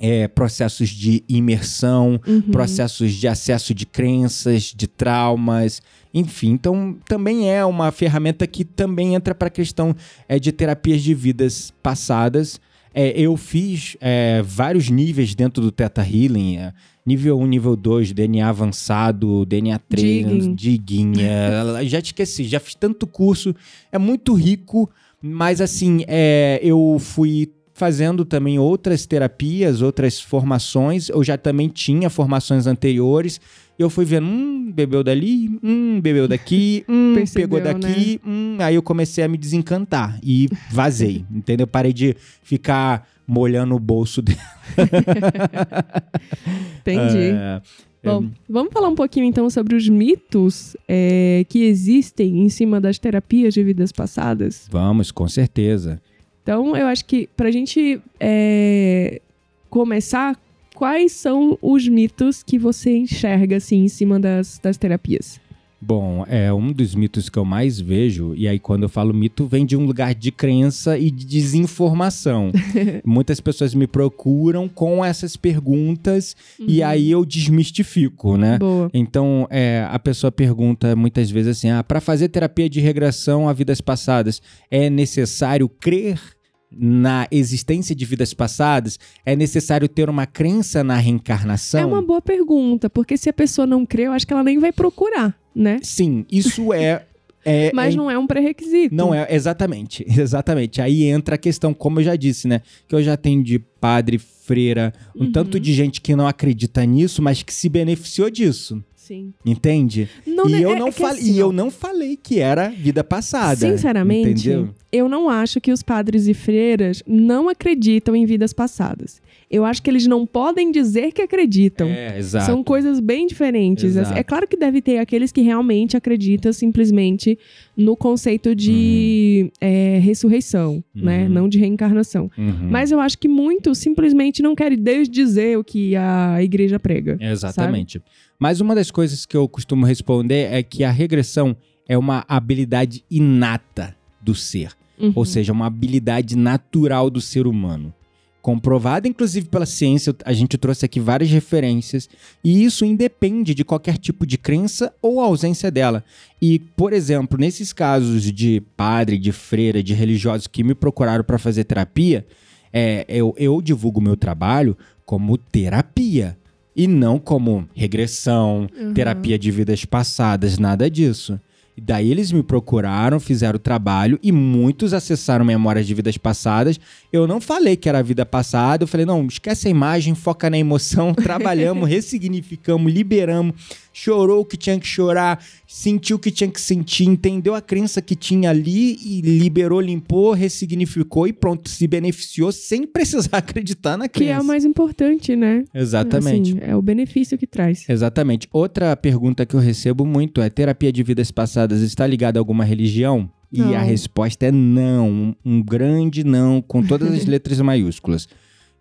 [0.00, 2.40] é, processos de imersão, Uhum.
[2.52, 5.82] processos de acesso de crenças, de traumas,
[6.14, 6.50] enfim.
[6.50, 9.94] Então, também é uma ferramenta que também entra para a questão
[10.28, 12.60] é, de terapias de vidas passadas.
[12.94, 16.56] É, eu fiz é, vários níveis dentro do Theta Healing.
[16.56, 16.72] é,
[17.06, 20.54] nível 1, nível 2, DNA avançado, DNA 3, Digging.
[20.54, 21.12] digging.
[21.22, 23.54] é, já te esqueci, já fiz tanto curso.
[23.90, 24.90] É muito rico,
[25.22, 31.08] mas assim, é, eu fui fazendo também outras terapias, outras formações.
[31.08, 33.40] Eu já também tinha formações anteriores.
[33.78, 38.56] Eu fui vendo, hum, bebeu dali, hum, bebeu daqui, hum, Percebeu, pegou daqui, hum.
[38.58, 41.66] Aí eu comecei a me desencantar e vazei, entendeu?
[41.66, 44.38] Parei de ficar molhando o bolso dele.
[46.80, 47.32] Entendi.
[47.34, 47.60] É,
[48.02, 52.98] Bom, vamos falar um pouquinho então sobre os mitos é, que existem em cima das
[52.98, 54.66] terapias de vidas passadas.
[54.70, 56.00] vamos, com certeza.
[56.42, 59.20] Então, eu acho que pra gente é,
[59.68, 60.38] começar,
[60.78, 65.40] quais são os mitos que você enxerga assim em cima das, das terapias?
[65.80, 69.44] Bom, é um dos mitos que eu mais vejo, e aí quando eu falo mito,
[69.44, 72.52] vem de um lugar de crença e de desinformação.
[73.04, 78.58] Muitas pessoas me procuram com essas perguntas e aí eu desmistifico, né?
[78.58, 78.88] Boa.
[78.94, 83.52] Então, é, a pessoa pergunta muitas vezes assim: ah, para fazer terapia de regressão a
[83.52, 86.37] vidas passadas, é necessário crer
[86.70, 88.98] na existência de vidas passadas?
[89.24, 91.80] É necessário ter uma crença na reencarnação?
[91.80, 94.58] É uma boa pergunta, porque se a pessoa não crê, eu acho que ela nem
[94.58, 95.78] vai procurar, né?
[95.82, 97.04] Sim, isso é.
[97.44, 98.94] é Mas é não é um pré-requisito.
[98.94, 100.80] Não é, exatamente, exatamente.
[100.82, 102.60] Aí entra a questão, como eu já disse, né?
[102.86, 105.32] Que eu já tenho de padre, freira, um Uhum.
[105.32, 109.32] tanto de gente que não acredita nisso, mas que se beneficiou disso, Sim.
[109.44, 110.08] entende?
[110.26, 112.68] Não, e né, eu é- não é falei, assim, e eu não falei que era
[112.68, 113.56] vida passada.
[113.56, 114.74] Sinceramente, entendeu?
[114.90, 119.20] eu não acho que os padres e freiras não acreditam em vidas passadas.
[119.50, 121.88] Eu acho que eles não podem dizer que acreditam.
[121.88, 122.44] É, exato.
[122.44, 123.96] São coisas bem diferentes.
[123.96, 124.18] Exato.
[124.18, 127.38] É claro que deve ter aqueles que realmente acreditam simplesmente
[127.74, 131.24] no conceito de é, ressurreição, né?
[131.24, 131.28] Uhum.
[131.30, 132.30] Não de reencarnação.
[132.36, 132.68] Uhum.
[132.70, 137.16] Mas eu acho que muitos simplesmente não querem desdizer o que a igreja prega.
[137.18, 138.02] Exatamente.
[138.38, 141.56] Mas uma das coisas que eu costumo responder é que a regressão
[141.88, 144.72] é uma habilidade inata do ser.
[144.98, 145.12] Uhum.
[145.14, 147.92] Ou seja, uma habilidade natural do ser humano.
[148.40, 152.08] Comprovada, inclusive, pela ciência, a gente trouxe aqui várias referências,
[152.42, 156.04] e isso independe de qualquer tipo de crença ou ausência dela.
[156.40, 161.38] E, por exemplo, nesses casos de padre, de freira, de religiosos que me procuraram para
[161.38, 162.24] fazer terapia,
[162.72, 166.38] é, eu, eu divulgo meu trabalho como terapia
[166.78, 168.94] e não como regressão, Uhum.
[168.94, 171.40] terapia de vidas passadas, nada disso.
[171.78, 176.80] E daí eles me procuraram, fizeram o trabalho e muitos acessaram memórias de vidas passadas.
[177.12, 180.58] Eu não falei que era vida passada, eu falei, não, esquece a imagem, foca na
[180.58, 183.54] emoção, trabalhamos, ressignificamos, liberamos,
[183.92, 188.02] chorou o que tinha que chorar, sentiu o que tinha que sentir, entendeu a crença
[188.02, 194.08] que tinha ali e liberou, limpou, ressignificou e pronto, se beneficiou sem precisar acreditar na
[194.08, 194.32] Que crença.
[194.32, 195.62] é o mais importante, né?
[195.72, 196.58] Exatamente.
[196.58, 197.88] Assim, é o benefício que traz.
[197.88, 198.48] Exatamente.
[198.52, 202.64] Outra pergunta que eu recebo muito é: terapia de vidas passadas está ligada a alguma
[202.64, 203.30] religião?
[203.50, 203.74] E Não.
[203.74, 205.08] a resposta é não.
[205.08, 208.28] Um, um grande não, com todas as letras maiúsculas.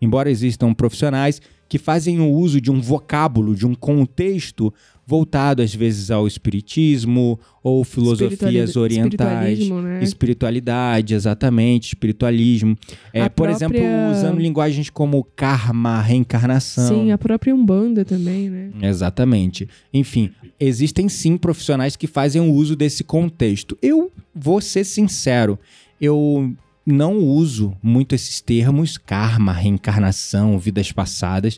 [0.02, 4.74] Embora existam profissionais que fazem o uso de um vocábulo, de um contexto
[5.10, 9.58] voltado às vezes ao espiritismo ou filosofias Espirituali- orientais.
[9.60, 10.04] espiritualismo, né?
[10.04, 12.78] Espiritualidade, exatamente, espiritualismo.
[13.14, 16.90] É, Por exemplo, própria- usando linguagens como karma, reencarnação.
[16.90, 18.70] Sim, a própria Umbanda também, né?
[18.82, 19.70] Exatamente.
[19.94, 20.30] Enfim,
[20.60, 23.78] existem sim profissionais que fazem uso desse contexto.
[23.82, 25.58] Eu vou ser sincero,
[26.02, 26.54] eu
[26.86, 31.58] não uso muito esses termos, karma, reencarnação, vidas passadas.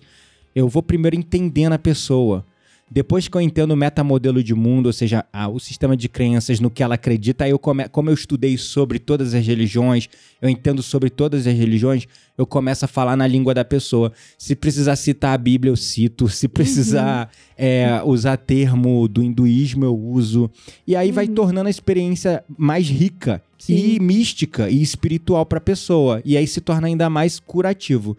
[0.55, 2.45] Eu vou primeiro entendendo a pessoa.
[2.91, 6.59] Depois que eu entendo o metamodelo de mundo, ou seja, a- o sistema de crenças
[6.59, 10.09] no que ela acredita, aí eu come, como eu estudei sobre todas as religiões,
[10.41, 14.11] eu entendo sobre todas as religiões, eu começo a falar na língua da pessoa.
[14.37, 16.27] Se precisar citar a Bíblia, eu cito.
[16.29, 20.49] Se precisar é, usar termo do hinduísmo, eu uso.
[20.87, 23.99] E aí vai tornando a experiência mais rica e Sim.
[23.99, 26.21] mística e espiritual para a pessoa.
[26.23, 28.17] E aí se torna ainda mais curativo.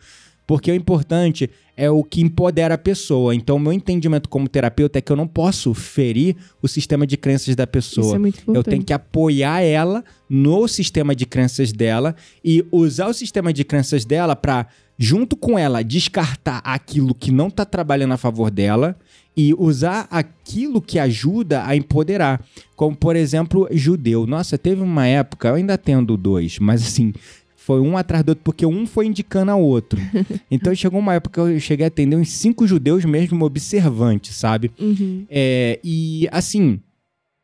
[0.51, 3.33] Porque o importante é o que empodera a pessoa.
[3.37, 7.17] Então, o meu entendimento como terapeuta é que eu não posso ferir o sistema de
[7.17, 8.05] crenças da pessoa.
[8.05, 8.57] Isso é muito importante.
[8.57, 13.63] Eu tenho que apoiar ela no sistema de crenças dela e usar o sistema de
[13.63, 14.67] crenças dela para
[14.99, 18.99] junto com ela descartar aquilo que não está trabalhando a favor dela
[19.37, 22.45] e usar aquilo que ajuda a empoderar.
[22.77, 24.27] Como, por exemplo, judeu.
[24.27, 27.15] Nossa, teve uma época, eu ainda tendo dois, mas assim,
[27.63, 30.01] foi um atrás do outro, porque um foi indicando ao outro.
[30.51, 34.71] Então chegou uma época que eu cheguei a atender uns cinco judeus mesmo observantes, sabe?
[34.81, 35.25] Uhum.
[35.29, 36.81] É, e assim,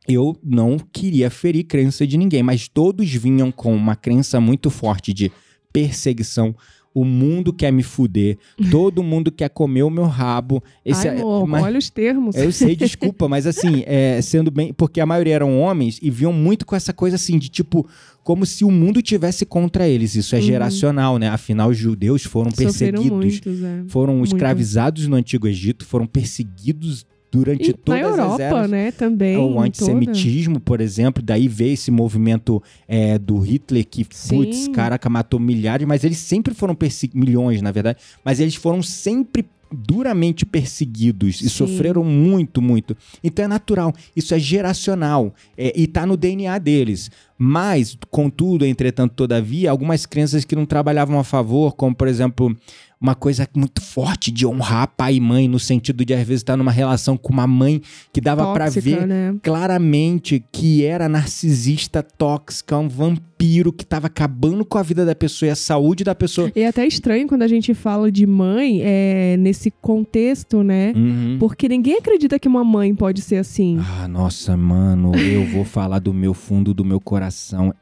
[0.08, 5.12] eu não queria ferir crença de ninguém, mas todos vinham com uma crença muito forte
[5.12, 5.30] de
[5.72, 6.54] perseguição.
[6.98, 8.38] O mundo quer me fuder,
[8.70, 10.62] todo mundo quer comer o meu rabo.
[10.82, 12.34] Esse Ai, é- amor, mas- olha os termos.
[12.36, 14.72] eu sei, desculpa, mas assim, é, sendo bem.
[14.72, 17.86] Porque a maioria eram homens e viam muito com essa coisa assim, de tipo,
[18.24, 20.14] como se o mundo tivesse contra eles.
[20.14, 20.44] Isso é Uhum.
[20.46, 21.28] geracional, né?
[21.28, 23.10] Afinal, os judeus foram Sofreram perseguidos.
[23.10, 23.82] muitos, é.
[23.88, 24.28] Foram Muito.
[24.34, 27.04] escravizados no Antigo Egito, foram perseguidos
[27.36, 28.70] durante E todas na as Europa, eras.
[28.70, 29.36] né, também.
[29.36, 29.66] O em toda.
[29.66, 35.86] antissemitismo, por exemplo, daí veio esse movimento é, do Hitler que, putz, caraca, matou milhares,
[35.86, 41.44] mas eles sempre foram perseguidos, milhões, na verdade, mas eles foram sempre duramente perseguidos e
[41.44, 41.48] Sim.
[41.48, 42.96] sofreram muito, muito.
[43.22, 47.10] Então é natural, isso é geracional é, e tá no DNA deles.
[47.38, 52.56] Mas, contudo, entretanto, todavia, algumas crenças que não trabalhavam a favor, como por exemplo,
[53.00, 56.56] uma coisa muito forte de honrar pai e mãe, no sentido de às vezes estar
[56.56, 57.80] numa relação com uma mãe
[58.12, 59.34] que dava pra Tóxica, ver né?
[59.42, 65.48] claramente que era narcisista, tóxica, um vampiro que tava acabando com a vida da pessoa
[65.48, 66.50] e a saúde da pessoa.
[66.56, 70.94] E é até estranho quando a gente fala de mãe é, nesse contexto, né?
[70.96, 71.36] Uhum.
[71.38, 73.78] Porque ninguém acredita que uma mãe pode ser assim.
[73.78, 77.25] Ah, nossa, mano, eu vou falar do meu fundo do meu coração.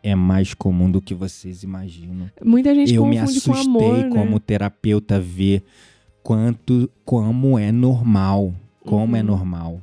[0.02, 2.30] É mais comum do que vocês imaginam.
[2.44, 4.10] Muita gente eu me confunde com assustei amor, né?
[4.10, 5.62] como terapeuta ver
[6.22, 9.26] quanto como é normal, como é Uhum.
[9.26, 9.80] normal,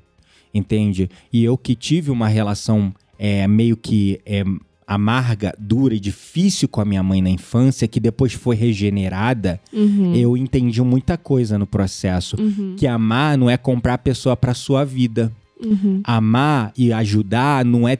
[0.53, 1.09] entende?
[1.31, 4.43] E eu que tive uma relação é, meio que é,
[4.87, 10.15] amarga, dura e difícil com a minha mãe na infância, que depois foi regenerada, Uhum,
[10.15, 12.35] eu entendi muita coisa no processo.
[12.39, 15.31] uhum, Que amar não é comprar a pessoa para sua vida.
[15.63, 16.01] uhum.
[16.03, 17.95] Amar e ajudar não é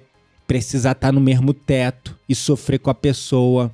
[0.52, 3.72] precisar estar no mesmo teto e sofrer com a pessoa.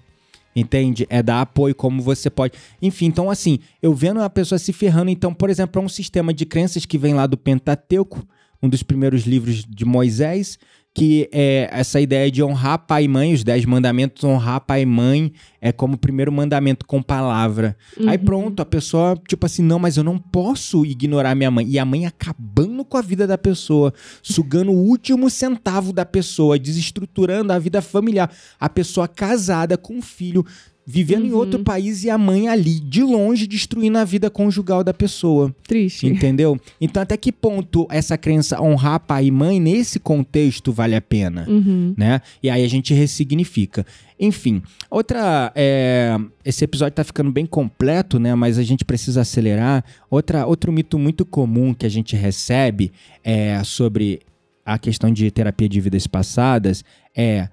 [0.56, 1.08] Entende?
[1.10, 2.54] É dar apoio como você pode.
[2.80, 6.32] Enfim, então assim, eu vendo a pessoa se ferrando, então, por exemplo, é um sistema
[6.32, 8.24] de crenças que vem lá do Pentateuco,
[8.62, 10.60] um dos primeiros livros de Moisés,
[10.98, 14.86] que é essa ideia de honrar pai e mãe, os dez mandamentos, honrar pai e
[14.86, 15.32] mãe
[15.62, 17.78] é como o primeiro mandamento com palavra.
[18.08, 18.26] Aí Uhum.
[18.26, 21.68] pronto, a pessoa, tipo assim, não, mas eu não posso ignorar minha mãe.
[21.70, 23.94] E a mãe acabando com a vida da pessoa,
[24.24, 28.32] sugando o último centavo da pessoa, desestruturando a vida familiar.
[28.60, 30.44] A pessoa casada com um filho,
[30.90, 31.38] vivendo em Uhum.
[31.38, 35.54] outro país e a mãe ali, de longe, destruindo a vida conjugal da pessoa.
[35.68, 36.08] Triste.
[36.08, 36.58] Entendeu?
[36.80, 41.46] Então, até que ponto essa crença honrar pai e mãe nesse contexto vale a pena?
[41.50, 41.94] Uhum.
[41.98, 42.22] né?
[42.42, 43.86] E aí a gente ressignifica.
[44.18, 45.52] Enfim, outra.
[45.54, 48.34] é, esse episódio tá ficando bem completo, né?
[48.34, 49.84] Mas a gente precisa acelerar.
[50.10, 54.22] Outra, outro mito muito comum que a gente recebe é sobre
[54.66, 56.84] a questão de terapia de vidas passadas
[57.14, 57.50] é.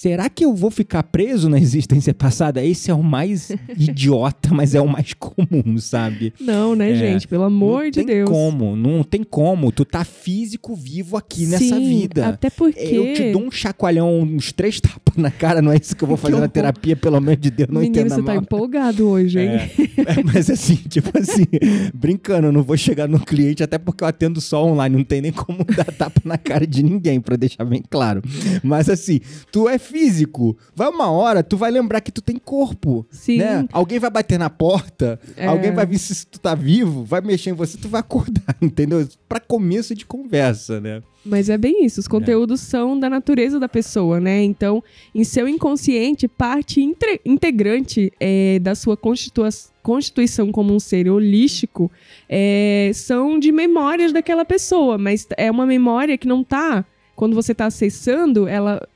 [0.00, 2.64] Será que eu vou ficar preso na existência passada?
[2.64, 6.32] Esse é o mais idiota, mas é o mais comum, sabe?
[6.40, 6.94] Não, né, É.
[6.94, 7.26] gente?
[7.26, 8.30] Pelo amor não de tem Deus.
[8.30, 9.72] como, não tem como.
[9.72, 12.28] Tu tá físico vivo aqui nessa Sim, vida.
[12.28, 12.78] Até porque.
[12.78, 16.08] Eu te dou um chacoalhão, uns três tapas na cara, não é isso que eu
[16.08, 18.42] vou fazer na terapia, pelo amor de Deus, não Menino, entenda você tá mal.
[18.42, 19.48] empolgado hoje, hein?
[19.48, 21.42] É, é, mas assim, tipo assim,
[21.92, 25.20] brincando, eu não vou chegar no cliente, até porque eu atendo só online, não tem
[25.20, 28.22] nem como dar tapa na cara de ninguém, pra deixar bem claro.
[28.62, 29.18] Mas assim,
[29.50, 33.38] tu é físico, vai uma hora, tu vai lembrar que tu tem corpo, Sim.
[33.38, 33.66] né?
[33.72, 35.46] Alguém vai bater na porta, É.
[35.46, 39.06] alguém vai ver se tu tá vivo, vai mexer em você, tu vai acordar, entendeu?
[39.28, 41.02] Pra começo de conversa, né?
[41.24, 42.00] Mas é bem isso.
[42.00, 44.42] Os conteúdos são da natureza da pessoa, né?
[44.42, 44.82] Então,
[45.14, 46.80] em seu inconsciente, parte
[47.26, 48.96] integrante é, da sua
[49.82, 51.90] constituição como um ser holístico
[52.28, 54.96] é, são de memórias daquela pessoa.
[54.96, 56.84] Mas é uma memória que não tá.
[57.14, 58.86] Quando você tá acessando, ela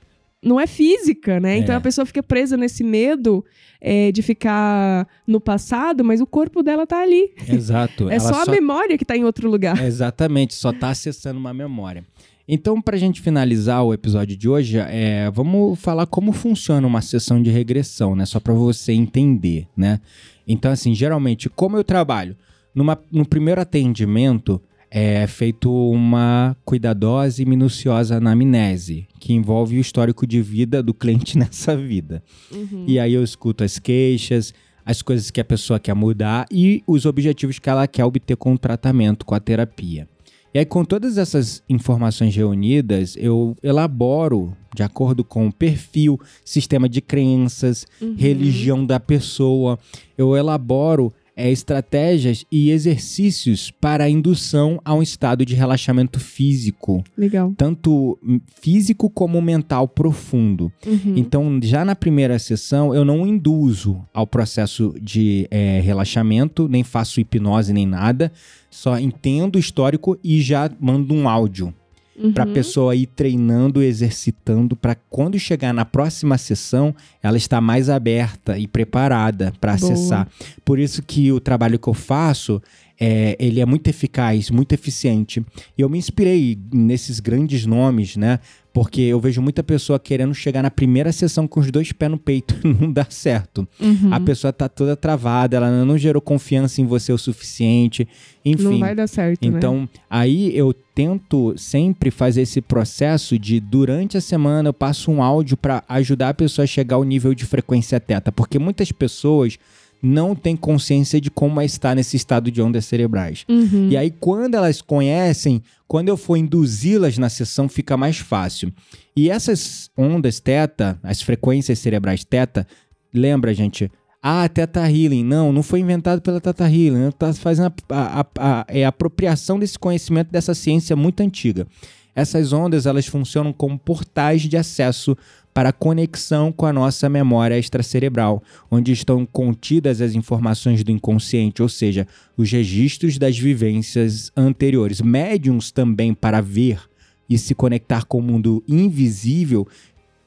[0.42, 1.58] não é física, né?
[1.58, 1.78] Então É.
[1.78, 3.44] a pessoa fica presa nesse medo
[3.80, 7.32] é, de ficar no passado, mas o corpo dela tá ali.
[7.48, 8.08] Exato.
[8.10, 9.82] É só a memória que tá em outro lugar.
[9.84, 12.04] Exatamente, só tá acessando uma memória.
[12.48, 17.40] Então, pra gente finalizar o episódio de hoje, é, vamos falar como funciona uma sessão
[17.40, 18.26] de regressão, né?
[18.26, 20.00] Só pra você entender, né?
[20.46, 22.36] Então, assim, geralmente, como eu trabalho?
[22.74, 24.60] Numa, no primeiro atendimento,
[24.94, 31.36] é feito uma cuidadosa e minuciosa anamnese, que envolve o histórico de vida do cliente
[31.38, 32.22] nessa vida.
[32.52, 32.84] Uhum.
[32.86, 34.52] E aí eu escuto as queixas,
[34.84, 38.52] as coisas que a pessoa quer mudar e os objetivos que ela quer obter com
[38.52, 40.06] o tratamento, com a terapia.
[40.54, 46.86] E aí, com todas essas informações reunidas, eu elaboro, de acordo com o perfil, sistema
[46.90, 48.14] de crenças, Uhum.
[48.18, 49.78] religião da pessoa,
[50.18, 57.02] eu elaboro é, estratégias e exercícios para a indução a um estado de relaxamento físico,
[57.16, 57.52] Legal.
[57.56, 58.18] tanto
[58.60, 60.72] físico como mental profundo.
[60.86, 61.14] Uhum.
[61.16, 67.20] Então, já na primeira sessão, eu não induzo ao processo de é, relaxamento, nem faço
[67.20, 68.32] hipnose nem nada,
[68.70, 71.74] só entendo o histórico e já mando um áudio
[72.14, 72.30] Uhum.
[72.30, 77.88] para a pessoa ir treinando, exercitando, para quando chegar na próxima sessão, ela está mais
[77.88, 80.28] aberta e preparada para acessar.
[80.62, 82.60] Por isso que o trabalho que eu faço,
[83.00, 85.44] é, ele é muito eficaz, muito eficiente.
[85.76, 88.38] E eu me inspirei nesses grandes nomes, né?
[88.72, 92.18] Porque eu vejo muita pessoa querendo chegar na primeira sessão com os dois pés no
[92.18, 93.68] peito, não dá certo.
[93.78, 94.12] Uhum.
[94.12, 98.08] A pessoa tá toda travada, ela não gerou confiança em você o suficiente,
[98.44, 98.64] enfim.
[98.64, 99.58] Não vai dar certo, né?
[99.58, 105.22] Então, aí eu tento sempre fazer esse processo de durante a semana eu passo um
[105.22, 109.58] áudio para ajudar a pessoa a chegar ao nível de frequência teta, porque muitas pessoas
[110.02, 113.44] não têm consciência de como é estar nesse estado de ondas cerebrais.
[113.48, 113.88] Uhum.
[113.88, 118.72] E aí, quando elas conhecem, quando eu for induzi-las na sessão, fica mais fácil.
[119.16, 122.66] E essas ondas teta, as frequências cerebrais teta,
[123.14, 123.90] lembra, gente?
[124.22, 125.24] Ah, Teta Healing.
[125.24, 127.08] Não, não foi inventado pela Teta Healing.
[127.08, 131.66] Está fazendo a, a, a, a, é a apropriação desse conhecimento dessa ciência muito antiga.
[132.14, 135.16] Essas ondas, elas funcionam como portais de acesso
[135.54, 141.62] para a conexão com a nossa memória extracerebral, onde estão contidas as informações do inconsciente,
[141.62, 142.06] ou seja,
[142.36, 145.00] os registros das vivências anteriores.
[145.00, 146.80] Médiums também para ver
[147.28, 149.66] e se conectar com o mundo invisível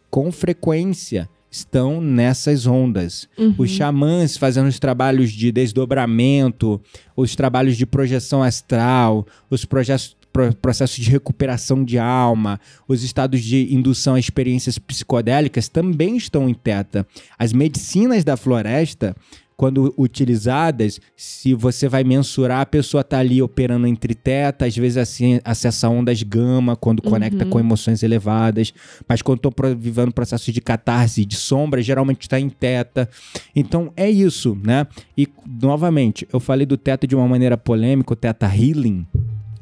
[0.10, 3.28] com frequência estão nessas ondas.
[3.38, 3.56] Uhum.
[3.58, 6.82] Os xamãs fazendo os trabalhos de desdobramento,
[7.16, 12.60] os trabalhos de projeção astral, os projetos pro- processos de recuperação de alma,
[12.90, 17.08] os estados de indução a experiências psicodélicas também estão em teta.
[17.40, 19.16] As medicinas da floresta,
[19.56, 24.98] quando utilizadas, se você vai mensurar, a pessoa está ali operando entre teta, às vezes
[24.98, 27.50] assim, acessa ondas gama, quando conecta Uhum.
[27.52, 28.74] com emoções elevadas,
[29.08, 33.10] mas quando estou vivendo processos de catarse, de sombra, geralmente está em teta.
[33.56, 34.86] Então é isso, né?
[35.18, 35.26] E
[35.62, 39.08] novamente, eu falei do teta de uma maneira polêmica, o teta healing.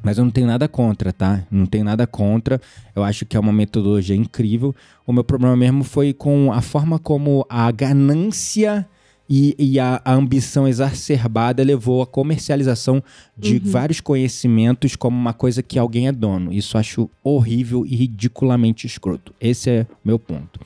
[0.03, 1.47] Mas eu não tenho nada contra, tá?
[1.49, 2.59] Não tenho nada contra.
[2.93, 4.75] Eu acho que é uma metodologia incrível.
[5.07, 8.85] O meu problema mesmo foi com a forma como a ganância
[9.29, 13.01] e, e a, a ambição exacerbada levou à comercialização
[13.37, 16.51] de vários conhecimentos como uma coisa que alguém é dono.
[16.51, 19.33] Isso eu acho horrível e ridiculamente escroto.
[19.39, 20.59] Esse é o meu ponto.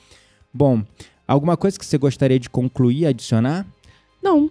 [0.52, 0.82] Bom,
[1.26, 3.64] alguma coisa que você gostaria de concluir, adicionar?
[4.20, 4.50] Não,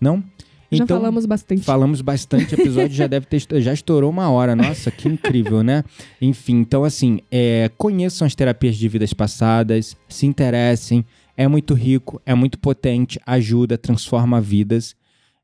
[0.00, 0.22] Não?
[0.70, 1.62] Já falamos bastante.
[1.62, 4.56] Falamos bastante, o episódio já deve ter já estourou uma hora.
[4.56, 5.84] Nossa, que incrível, né?
[6.20, 11.04] Enfim, então assim, é, conheçam as terapias de vidas passadas, se interessem.
[11.36, 14.96] É muito rico, é muito potente, ajuda, transforma vidas.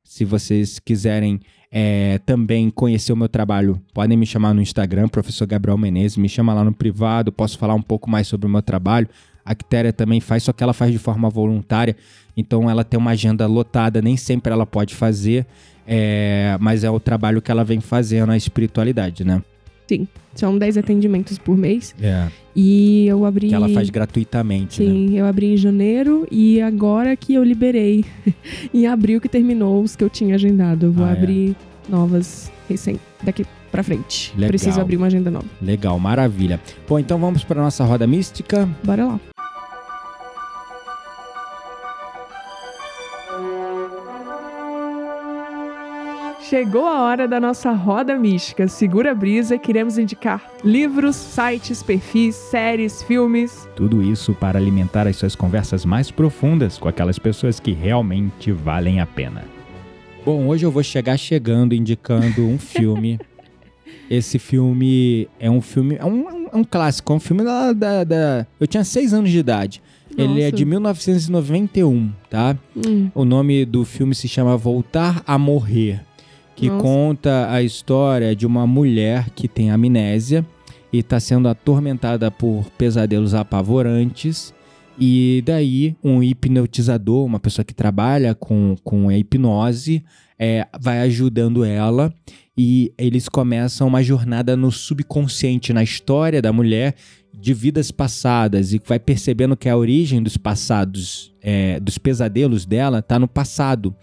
[0.02, 5.46] Se vocês quiserem é, também conhecer o meu trabalho, podem me chamar no Instagram, professor
[5.46, 8.62] Gabriel Menezes, me chama lá no privado, posso falar um pouco mais sobre o meu
[8.62, 9.08] trabalho.
[9.44, 11.96] A Quitéria também faz, só que ela faz de forma voluntária,
[12.36, 15.46] então ela tem uma agenda lotada, nem sempre ela pode fazer,
[15.86, 19.42] é, mas é o trabalho que ela vem fazendo, a espiritualidade, né?
[19.88, 21.94] Sim, são 10 atendimentos por mês.
[22.00, 22.28] É.
[22.54, 23.48] E eu abri.
[23.48, 24.90] Que ela faz gratuitamente, né?
[24.90, 28.04] Sim, eu abri em janeiro e agora que eu liberei.
[28.72, 30.86] em abril que terminou os que eu tinha agendado.
[30.86, 31.12] Eu vou Ah, é.
[31.12, 31.56] abrir
[31.88, 34.32] novas recém daqui pra frente.
[34.34, 34.48] Legal.
[34.48, 35.46] Preciso abrir uma agenda nova.
[35.60, 36.60] Legal, maravilha.
[36.88, 38.66] Bom, então vamos para nossa roda mística.
[38.84, 39.20] Bora lá.
[46.52, 48.68] Chegou a hora da nossa roda mística.
[48.68, 53.66] Segura a brisa, queremos indicar livros, sites, perfis, séries, filmes.
[53.74, 59.00] Tudo isso para alimentar as suas conversas mais profundas com aquelas pessoas que realmente valem
[59.00, 59.46] a pena.
[60.26, 63.18] Bom, hoje eu vou chegar chegando indicando um filme.
[64.10, 65.96] Esse filme é um filme.
[65.98, 69.30] É um, é um clássico, é um filme da, da, da- Eu tinha seis anos
[69.30, 69.82] de idade.
[70.18, 70.56] Ele é Nossa.
[70.56, 72.54] de 1991, tá?
[72.76, 76.02] Hum, O nome do filme se chama Voltar a Morrer,
[76.54, 76.82] que Nossa.
[76.82, 80.46] conta a história de uma mulher que tem amnésia
[80.92, 84.52] e está sendo atormentada por pesadelos apavorantes.
[84.98, 90.04] E daí, um hipnotizador, uma pessoa que trabalha com, com a hipnose,
[90.38, 92.12] é, vai ajudando ela.
[92.56, 96.94] e eles começam uma jornada no subconsciente, na história da mulher
[97.32, 102.98] de vidas passadas e vai percebendo que a origem dos passados, é, dos pesadelos dela,
[102.98, 103.94] está no passado.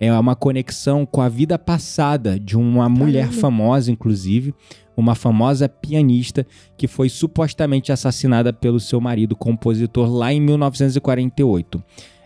[0.00, 4.54] É uma conexão com a vida passada de uma mulher famosa, inclusive,
[4.96, 6.46] uma famosa pianista
[6.76, 11.82] que foi supostamente assassinada pelo seu marido compositor lá em 1948.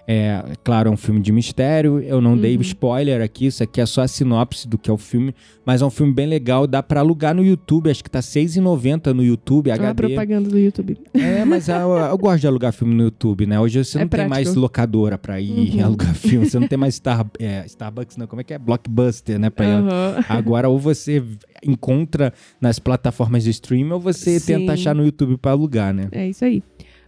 [0.07, 2.01] É, claro, é um filme de mistério.
[2.01, 2.41] Eu não uhum.
[2.41, 5.35] dei spoiler aqui, isso aqui é só a sinopse do que é o filme.
[5.65, 7.91] Mas é um filme bem legal, dá para alugar no YouTube.
[7.91, 9.91] Acho que tá R$6,90 no YouTube, HD.
[9.91, 10.99] É propaganda do YouTube.
[11.15, 13.61] É, mas eu, eu, gosto de alugar filme no YouTube, né?
[13.61, 14.35] Hoje você é não prático.
[14.35, 15.85] tem mais locadora pra ir uhum.
[15.87, 16.49] alugar filme.
[16.49, 18.27] Você não tem mais Star, é, Starbucks, não.
[18.27, 18.59] Como é que é?
[18.59, 19.51] Blockbuster, né?
[19.51, 19.89] Pra uhum.
[20.29, 21.23] Agora, ou você
[21.65, 24.59] encontra nas plataformas de streaming, ou você Sim.
[24.59, 26.09] tenta achar no YouTube para alugar, né?
[26.11, 26.61] É isso aí.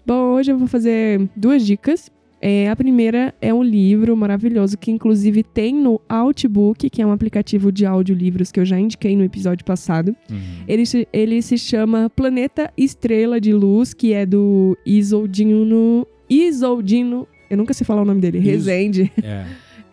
[0.07, 2.11] Bom, hoje eu vou fazer duas dicas
[2.47, 7.11] é, a primeira é um livro maravilhoso que, inclusive, tem no Outbook, que é um
[7.11, 10.14] aplicativo de audiolivros que eu já indiquei no episódio passado.
[10.30, 10.36] Uhum.
[10.68, 16.07] Ele, ele se chama Planeta Estrela de Luz, que é do Isoldino.
[16.28, 17.26] Isoldino.
[17.49, 18.36] Eu nunca sei falar o nome dele.
[18.36, 19.11] Is Rezende.
[19.22, 19.47] É.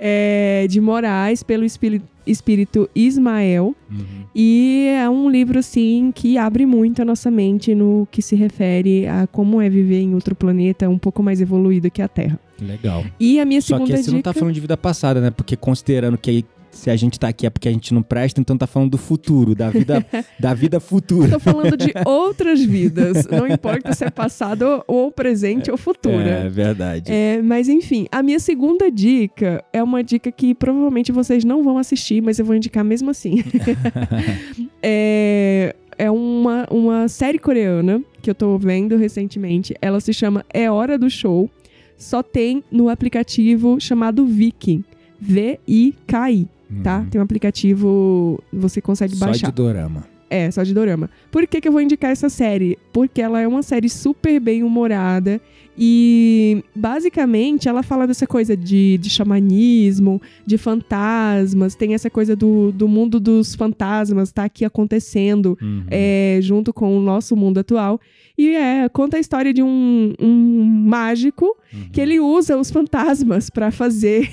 [0.04, 3.76] é, de Moraes, pelo espírito, espírito Ismael.
[3.89, 4.26] Uhum.
[4.34, 9.08] E é um livro, assim, que abre muito a nossa mente no que se refere
[9.08, 12.39] a como é viver em outro planeta um pouco mais evoluído que a Terra.
[12.60, 13.06] Legal.
[13.20, 14.12] E a minha segunda Só que dica...
[14.14, 15.30] não tá falando de vida passada, né?
[15.30, 18.58] Porque considerando que se a gente tá aqui é porque a gente não presta, então
[18.58, 20.06] tá falando do futuro, da vida,
[20.40, 21.30] da vida futura.
[21.30, 23.28] Tô falando de outras vidas.
[23.28, 26.30] Não importa se é passado ou presente é, ou futura.
[26.30, 27.12] É verdade.
[27.12, 31.78] É, mas enfim, a minha segunda dica é uma dica que provavelmente vocês não vão
[31.78, 33.44] assistir, mas eu vou indicar mesmo assim.
[34.82, 39.76] é, é uma, uma série coreana que eu tô vendo recentemente.
[39.82, 41.50] Ela se chama É Hora do Show.
[41.98, 44.84] Só tem no aplicativo chamado Viking.
[45.20, 46.48] V-I-K-I
[46.84, 47.00] tá?
[47.00, 47.06] Uhum.
[47.10, 49.48] Tem um aplicativo, você consegue só baixar.
[49.48, 50.06] Só de dorama.
[50.30, 51.10] É, só de dorama.
[51.30, 52.78] Por que, que eu vou indicar essa série?
[52.94, 55.42] Porque ela é uma série super bem humorada
[55.78, 62.72] e basicamente ela fala dessa coisa de, de xamanismo, de fantasmas, tem essa coisa do,
[62.72, 65.84] do mundo dos fantasmas, tá aqui acontecendo uhum.
[65.90, 68.00] é, junto com o nosso mundo atual.
[68.42, 71.89] E é, conta a história de um, um mágico uhum.
[71.94, 74.32] que ele usa os fantasmas para fazer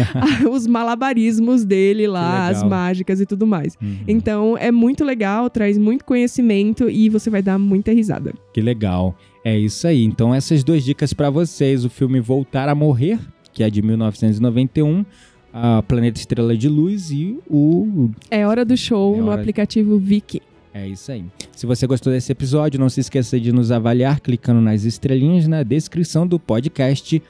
[0.50, 3.76] os malabarismos dele lá, as mágicas e tudo mais.
[3.82, 3.98] Uhum.
[4.08, 8.32] Então é muito legal, traz muito conhecimento e você vai dar muita risada.
[8.54, 9.14] Que legal.
[9.44, 10.04] É isso aí.
[10.04, 13.18] Então essas duas dicas para vocês, o filme Voltar a Morrer,
[13.52, 15.04] que é de 1991,
[15.52, 19.26] a Planeta Estrela de Luz e o É hora do show é hora...
[19.26, 20.40] no aplicativo Viki.
[20.72, 21.24] É isso aí.
[21.52, 25.62] Se você gostou desse episódio, não se esqueça de nos avaliar clicando nas estrelinhas na
[25.62, 27.20] descrição do podcast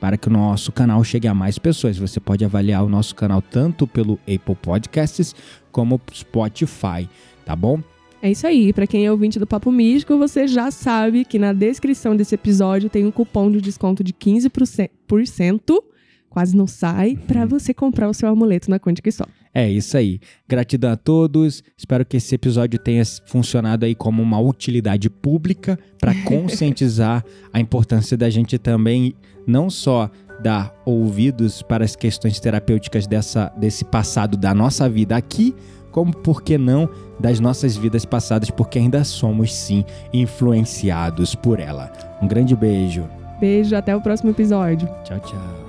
[0.00, 1.96] para que o nosso canal chegue a mais pessoas.
[1.96, 5.32] Você pode avaliar o nosso canal tanto pelo Apple Podcasts
[5.70, 7.08] como Spotify,
[7.44, 7.80] tá bom?
[8.20, 8.72] É isso aí.
[8.72, 12.90] Para quem é ouvinte do Papo Místico, você já sabe que na descrição desse episódio
[12.90, 15.82] tem um cupom de desconto de 15%,
[16.28, 19.28] quase não sai, para você comprar o seu amuleto na Quântica Sol.
[19.54, 20.18] É isso aí.
[20.48, 21.62] Gratidão a todos.
[21.76, 28.16] Espero que esse episódio tenha funcionado aí como uma utilidade pública para conscientizar a importância
[28.16, 29.14] da gente também
[29.46, 30.10] não só
[30.42, 35.54] dar ouvidos para as questões terapêuticas dessa, desse passado da nossa vida aqui,
[35.90, 36.88] como por que não
[37.20, 41.92] das nossas vidas passadas, porque ainda somos sim influenciados por ela.
[42.20, 43.08] Um grande beijo.
[43.38, 44.88] Beijo, até o próximo episódio.
[45.04, 45.61] Tchau, tchau.